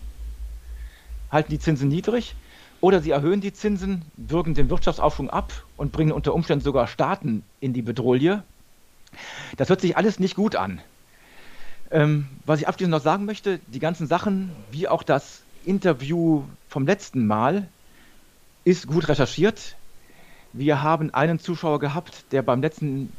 halten 1.32 1.50
die 1.50 1.58
Zinsen 1.58 1.88
niedrig, 1.88 2.34
oder 2.82 3.00
sie 3.00 3.10
erhöhen 3.10 3.40
die 3.40 3.54
Zinsen, 3.54 4.04
wirken 4.18 4.52
den 4.52 4.68
Wirtschaftsaufschwung 4.68 5.30
ab 5.30 5.64
und 5.78 5.92
bringen 5.92 6.12
unter 6.12 6.34
Umständen 6.34 6.62
sogar 6.62 6.86
Staaten 6.86 7.42
in 7.58 7.72
die 7.72 7.80
Bedrohung. 7.80 8.42
Das 9.56 9.70
hört 9.70 9.80
sich 9.80 9.96
alles 9.96 10.20
nicht 10.20 10.36
gut 10.36 10.56
an. 10.56 10.82
Ähm, 11.90 12.26
was 12.44 12.60
ich 12.60 12.68
abschließend 12.68 12.90
noch 12.90 13.00
sagen 13.00 13.24
möchte, 13.24 13.58
die 13.66 13.78
ganzen 13.78 14.06
Sachen, 14.06 14.50
wie 14.72 14.88
auch 14.88 15.02
das 15.02 15.42
Interview 15.64 16.42
vom 16.68 16.86
letzten 16.86 17.26
Mal, 17.26 17.66
ist 18.64 18.88
gut 18.88 19.08
recherchiert. 19.08 19.76
Wir 20.52 20.82
haben 20.82 21.14
einen 21.14 21.38
Zuschauer 21.38 21.78
gehabt, 21.78 22.30
der 22.32 22.42
beim 22.42 22.60
letzten 22.60 23.10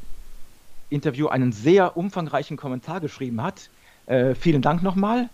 Interview 0.90 1.28
einen 1.28 1.52
sehr 1.52 1.96
umfangreichen 1.96 2.56
Kommentar 2.56 3.00
geschrieben 3.00 3.42
hat. 3.42 3.70
Äh, 4.06 4.34
vielen 4.34 4.62
Dank 4.62 4.82
nochmal. 4.82 5.28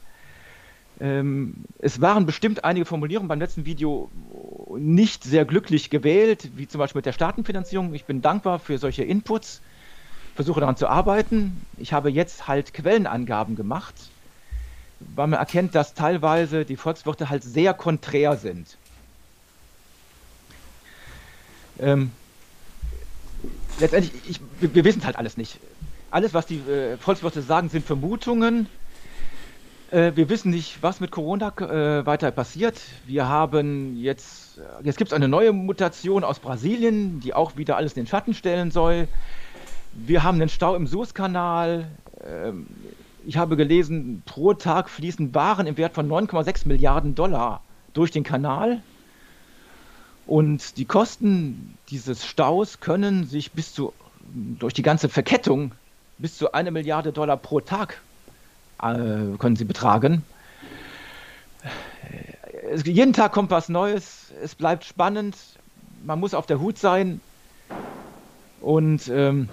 Ähm, 1.01 1.65
es 1.79 2.01
waren 2.01 2.27
bestimmt 2.27 2.65
einige 2.65 2.87
Formulierungen 2.87 3.29
beim 3.29 3.41
letzten 3.41 3.67
Video 3.67 4.11
nicht 4.79 5.25
sehr 5.25 5.45
glücklich 5.45 5.91
gewählt, 5.91 6.51
wie 6.57 6.69
zum 6.69 6.79
Beispiel 6.79 7.01
mit 7.01 7.07
der 7.07 7.13
Staatenfinanzierung. 7.13 7.95
Ich 7.95 8.05
bin 8.05 8.23
dankbar 8.23 8.59
für 8.59 8.79
solche 8.79 9.03
Inputs, 9.03 9.61
versuche 10.35 10.61
daran 10.61 10.77
zu 10.77 10.89
arbeiten. 10.89 11.61
Ich 11.79 11.93
habe 11.93 12.11
jetzt 12.11 12.47
halt 12.47 12.75
Quellenangaben 12.75 13.57
gemacht, 13.57 13.95
weil 15.15 15.27
man 15.27 15.39
erkennt, 15.39 15.75
dass 15.75 15.95
teilweise 15.95 16.65
die 16.65 16.77
Volkswirte 16.77 17.29
halt 17.29 17.43
sehr 17.43 17.75
konträr 17.75 18.37
sind. 18.37 18.77
Ähm, 21.81 22.13
letztendlich, 23.79 24.13
ich, 24.29 24.41
wir, 24.61 24.85
wissen 24.85 25.05
halt 25.05 25.17
alles 25.17 25.37
nicht. 25.37 25.59
Alles, 26.11 26.35
was 26.35 26.47
die 26.47 26.59
äh, 26.59 26.97
Volkswirte 26.97 27.43
sagen, 27.43 27.69
sind 27.69 27.85
Vermutungen. 27.85 28.69
Äh, 29.91 30.13
wir 30.15 30.29
wissen 30.29 30.51
nicht, 30.51 30.83
was 30.83 31.01
mit 31.01 31.11
Corona 31.11 31.53
äh, 31.59 32.07
weiter 32.07 32.31
passiert. 32.31 32.81
Wir 33.07 33.29
haben 33.29 33.97
jetzt, 33.97 34.59
äh, 34.59 34.85
jetzt 34.85 34.99
gibt 34.99 35.11
es 35.11 35.15
eine 35.15 35.29
neue 35.29 35.53
Mutation 35.53 36.25
aus 36.25 36.39
Brasilien, 36.39 37.21
die 37.21 37.35
auch 37.35 37.57
wieder 37.57 37.77
alles 37.77 37.93
in 37.93 38.05
den 38.05 38.09
Schatten 38.09 38.35
stellen 38.35 38.71
soll. 38.71 39.09
Wir 39.93 40.23
haben 40.23 40.41
einen 40.41 40.49
Stau 40.49 40.75
im 40.75 40.87
Suezkanal. 40.87 41.89
Ähm, 42.25 42.67
ich 43.27 43.37
habe 43.37 43.57
gelesen, 43.57 44.23
pro 44.27 44.55
Tag 44.55 44.91
fließen 44.91 45.35
Waren 45.35 45.67
im 45.67 45.77
Wert 45.77 45.95
von 45.95 46.09
9,6 46.09 46.69
Milliarden 46.69 47.15
Dollar 47.15 47.63
durch 47.93 48.11
den 48.11 48.23
Kanal. 48.23 48.83
Und 50.27 50.79
die 50.79 50.87
Kosten 50.87 51.77
dieses 51.91 52.25
Staus 52.25 52.81
können 52.81 53.27
sich 53.27 53.53
bis 53.53 53.75
zu, 53.75 53.93
durch 54.59 54.73
die 54.73 54.83
ganze 54.83 55.09
Verkettung, 55.09 55.73
bis 56.19 56.39
zu 56.39 56.53
eine 56.53 56.71
Milliarde 56.71 57.13
Dollar 57.13 57.37
pro 57.37 57.61
Tag 57.61 58.01
äh, 58.81 59.37
können 59.39 59.57
sie 59.57 59.65
betragen. 59.65 60.25
Es, 62.71 62.85
jeden 62.87 63.13
Tag 63.13 63.33
kommt 63.33 63.51
was 63.51 63.69
Neues, 63.69 64.33
es 64.43 64.55
bleibt 64.55 64.85
spannend, 64.85 65.37
man 66.05 66.21
muss 66.21 66.33
auf 66.33 66.47
der 66.47 66.61
Hut 66.61 66.79
sein. 66.79 67.21
Und 68.61 69.09
ähm, 69.09 69.51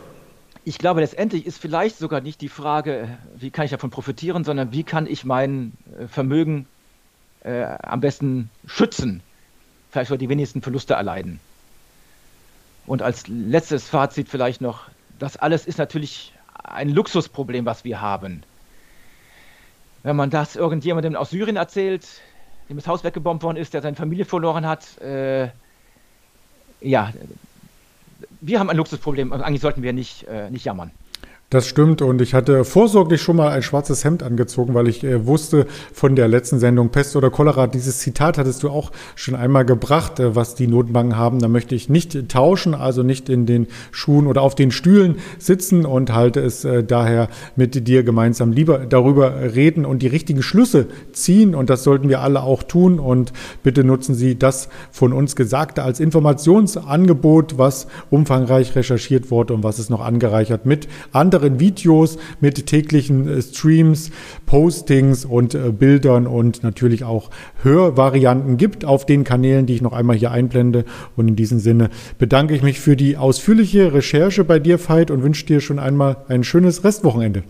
ich 0.64 0.78
glaube, 0.78 1.02
letztendlich 1.02 1.46
ist 1.46 1.58
vielleicht 1.58 1.98
sogar 1.98 2.22
nicht 2.22 2.40
die 2.40 2.48
Frage, 2.48 3.18
wie 3.36 3.50
kann 3.50 3.66
ich 3.66 3.72
davon 3.72 3.90
profitieren, 3.90 4.46
sondern 4.46 4.72
wie 4.72 4.84
kann 4.84 5.06
ich 5.06 5.26
mein 5.26 5.74
äh, 6.00 6.08
Vermögen 6.08 6.66
äh, 7.44 7.64
am 7.64 8.00
besten 8.00 8.50
schützen 8.66 9.22
vielleicht 9.92 10.10
sogar 10.10 10.18
die 10.18 10.30
wenigsten 10.30 10.62
Verluste 10.62 10.94
erleiden. 10.94 11.40
Und 12.88 13.02
als 13.02 13.28
letztes 13.28 13.88
Fazit 13.88 14.30
vielleicht 14.30 14.62
noch, 14.62 14.90
das 15.20 15.38
alles 15.38 15.68
ist 15.68 15.78
natürlich 15.78 16.34
ein 16.64 16.90
Luxusproblem, 16.90 17.66
was 17.66 17.84
wir 17.84 18.02
haben. 18.02 18.44
Wenn 20.04 20.16
man 20.16 20.30
das 20.30 20.56
irgendjemandem 20.56 21.16
aus 21.16 21.30
Syrien 21.30 21.58
erzählt, 21.58 22.08
dem 22.70 22.78
das 22.78 22.88
Haus 22.88 23.04
weggebombt 23.04 23.44
worden 23.44 23.58
ist, 23.58 23.74
der 23.74 23.82
seine 23.82 23.96
Familie 23.96 24.26
verloren 24.26 24.66
hat, 24.66 24.98
äh, 25.02 25.50
ja, 26.80 27.14
wir 28.40 28.60
haben 28.60 28.70
ein 28.70 28.78
Luxusproblem. 28.78 29.34
Eigentlich 29.34 29.62
sollten 29.62 29.84
wir 29.84 29.94
nicht, 29.94 30.24
äh, 30.24 30.50
nicht 30.50 30.66
jammern. 30.66 30.92
Das 31.52 31.68
stimmt. 31.68 32.02
Und 32.02 32.22
ich 32.22 32.34
hatte 32.34 32.64
vorsorglich 32.64 33.22
schon 33.22 33.36
mal 33.36 33.50
ein 33.50 33.62
schwarzes 33.62 34.06
Hemd 34.06 34.24
angezogen, 34.24 34.74
weil 34.74 34.88
ich 34.88 35.04
äh, 35.04 35.28
wusste 35.28 35.68
von 35.92 36.16
der 36.16 36.30
letzten 36.30 36.60
Sendung 36.60 36.92
Pest 36.92 37.18
oder 37.18 37.30
Cholera, 37.30 37.68
dieses 37.68 38.00
Zitat 38.00 38.38
hattest 38.38 38.64
du 38.64 38.70
auch 38.70 38.94
schon 39.16 39.36
einmal 39.36 39.66
gebracht, 39.66 40.22
äh, 40.22 40.34
was 40.34 40.56
die 40.56 40.68
Notenbanken 40.68 41.18
haben. 41.18 41.40
Da 41.40 41.50
möchte 41.50 41.76
ich 41.76 41.90
nicht 41.90 42.30
tauschen, 42.30 42.74
also 42.74 43.04
nicht 43.04 43.28
in 43.28 43.46
den 43.46 43.68
Schuhen 43.92 44.28
oder 44.28 44.44
auf 44.44 44.56
den 44.56 44.72
Stühlen 44.72 45.18
sitzen 45.40 45.86
und 45.86 46.14
halte 46.14 46.40
es 46.40 46.64
äh, 46.64 46.86
daher 46.86 47.28
mit 47.58 47.86
dir 47.86 48.04
gemeinsam 48.04 48.54
lieber 48.54 48.86
darüber 48.88 49.54
reden 49.54 49.86
und 49.86 50.04
die 50.04 50.08
richtigen 50.08 50.44
Schlüsse 50.44 50.88
ziehen. 51.12 51.54
Und 51.54 51.70
das 51.70 51.84
sollten 51.84 52.08
wir 52.08 52.22
alle 52.22 52.44
auch 52.44 52.64
tun. 52.64 52.98
Und 52.98 53.34
bitte 53.62 53.84
nutzen 53.84 54.16
Sie 54.16 54.40
das 54.40 54.70
von 54.90 55.12
uns 55.12 55.36
Gesagte 55.36 55.84
als 55.84 56.00
Informationsangebot, 56.00 57.58
was 57.58 57.88
umfangreich 58.10 58.74
recherchiert 58.78 59.32
wurde 59.32 59.54
und 59.54 59.64
was 59.66 59.80
es 59.80 59.90
noch 59.90 60.00
angereichert 60.00 60.66
mit 60.66 60.88
anderen 61.12 61.41
weiteren 61.42 61.60
Videos 61.60 62.18
mit 62.40 62.66
täglichen 62.68 63.28
äh, 63.28 63.42
Streams, 63.42 64.12
Postings 64.46 65.26
und 65.26 65.56
äh, 65.56 65.72
Bildern 65.72 66.28
und 66.28 66.64
natürlich 66.64 67.04
auch 67.04 67.30
Hörvarianten 67.64 68.58
gibt 68.58 68.86
auf 68.86 69.06
den 69.06 69.24
Kanälen, 69.24 69.66
die 69.66 69.76
ich 69.76 69.82
noch 69.82 69.94
einmal 69.94 70.16
hier 70.16 70.32
einblende. 70.32 70.86
Und 71.16 71.28
in 71.28 71.36
diesem 71.36 71.60
Sinne 71.60 71.90
bedanke 72.20 72.54
ich 72.54 72.62
mich 72.62 72.80
für 72.80 72.96
die 72.96 73.18
ausführliche 73.18 73.94
Recherche 73.94 74.44
bei 74.44 74.60
dir, 74.60 74.78
Veit, 74.78 75.10
und 75.10 75.24
wünsche 75.24 75.46
dir 75.46 75.62
schon 75.62 75.80
einmal 75.80 76.18
ein 76.28 76.44
schönes 76.44 76.84
Restwochenende. 76.84 77.44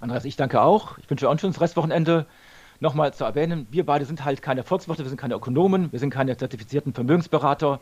Andreas, 0.00 0.24
ich 0.24 0.36
danke 0.36 0.60
auch. 0.60 0.98
Ich 0.98 1.08
wünsche 1.10 1.28
auch 1.28 1.32
ein 1.32 1.38
schönes 1.38 1.60
Restwochenende. 1.60 2.26
Nochmal 2.80 3.12
zu 3.12 3.24
erwähnen, 3.24 3.66
wir 3.72 3.84
beide 3.84 4.04
sind 4.04 4.24
halt 4.24 4.40
keine 4.40 4.62
Volkswirte, 4.62 5.02
wir 5.02 5.08
sind 5.08 5.18
keine 5.18 5.34
Ökonomen, 5.34 5.90
wir 5.90 5.98
sind 5.98 6.10
keine 6.10 6.36
zertifizierten 6.36 6.92
Vermögensberater. 6.94 7.80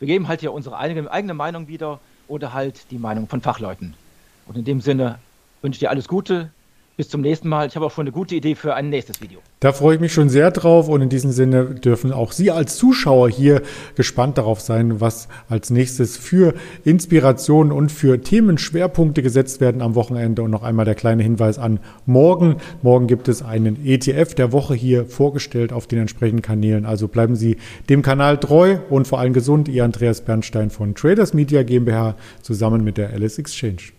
Wir 0.00 0.08
geben 0.08 0.26
halt 0.26 0.40
hier 0.40 0.52
unsere 0.52 0.78
eigene 0.78 1.34
Meinung 1.34 1.68
wieder 1.68 2.00
oder 2.28 2.52
halt 2.52 2.90
die 2.90 2.98
Meinung 2.98 3.28
von 3.28 3.40
Fachleuten. 3.40 3.94
Und 4.46 4.56
in 4.56 4.64
dem 4.64 4.80
Sinne 4.80 5.18
wünsche 5.60 5.76
ich 5.76 5.80
dir 5.80 5.90
alles 5.90 6.08
Gute. 6.08 6.50
Bis 6.94 7.08
zum 7.08 7.22
nächsten 7.22 7.48
Mal. 7.48 7.66
Ich 7.68 7.74
habe 7.74 7.86
auch 7.86 7.90
schon 7.90 8.02
eine 8.02 8.12
gute 8.12 8.34
Idee 8.34 8.54
für 8.54 8.74
ein 8.74 8.90
nächstes 8.90 9.22
Video. 9.22 9.40
Da 9.60 9.72
freue 9.72 9.94
ich 9.94 10.00
mich 10.00 10.12
schon 10.12 10.28
sehr 10.28 10.50
drauf 10.50 10.88
und 10.88 11.00
in 11.00 11.08
diesem 11.08 11.32
Sinne 11.32 11.64
dürfen 11.64 12.12
auch 12.12 12.32
Sie 12.32 12.50
als 12.50 12.76
Zuschauer 12.76 13.30
hier 13.30 13.62
gespannt 13.94 14.36
darauf 14.36 14.60
sein, 14.60 15.00
was 15.00 15.28
als 15.48 15.70
nächstes 15.70 16.18
für 16.18 16.52
Inspirationen 16.84 17.72
und 17.72 17.90
für 17.90 18.20
Themenschwerpunkte 18.20 19.22
gesetzt 19.22 19.62
werden 19.62 19.80
am 19.80 19.94
Wochenende. 19.94 20.42
Und 20.42 20.50
noch 20.50 20.62
einmal 20.62 20.84
der 20.84 20.94
kleine 20.94 21.22
Hinweis 21.22 21.58
an 21.58 21.80
morgen. 22.04 22.56
Morgen 22.82 23.06
gibt 23.06 23.28
es 23.28 23.42
einen 23.42 23.86
ETF 23.86 24.34
der 24.34 24.52
Woche 24.52 24.74
hier 24.74 25.06
vorgestellt 25.06 25.72
auf 25.72 25.86
den 25.86 26.00
entsprechenden 26.00 26.42
Kanälen. 26.42 26.84
Also 26.84 27.08
bleiben 27.08 27.36
Sie 27.36 27.56
dem 27.88 28.02
Kanal 28.02 28.38
treu 28.38 28.76
und 28.90 29.08
vor 29.08 29.18
allem 29.18 29.32
gesund. 29.32 29.68
Ihr 29.68 29.84
Andreas 29.84 30.20
Bernstein 30.20 30.68
von 30.68 30.94
Traders 30.94 31.32
Media 31.32 31.62
GmbH 31.62 32.16
zusammen 32.42 32.84
mit 32.84 32.98
der 32.98 33.10
Alice 33.14 33.38
Exchange. 33.38 33.92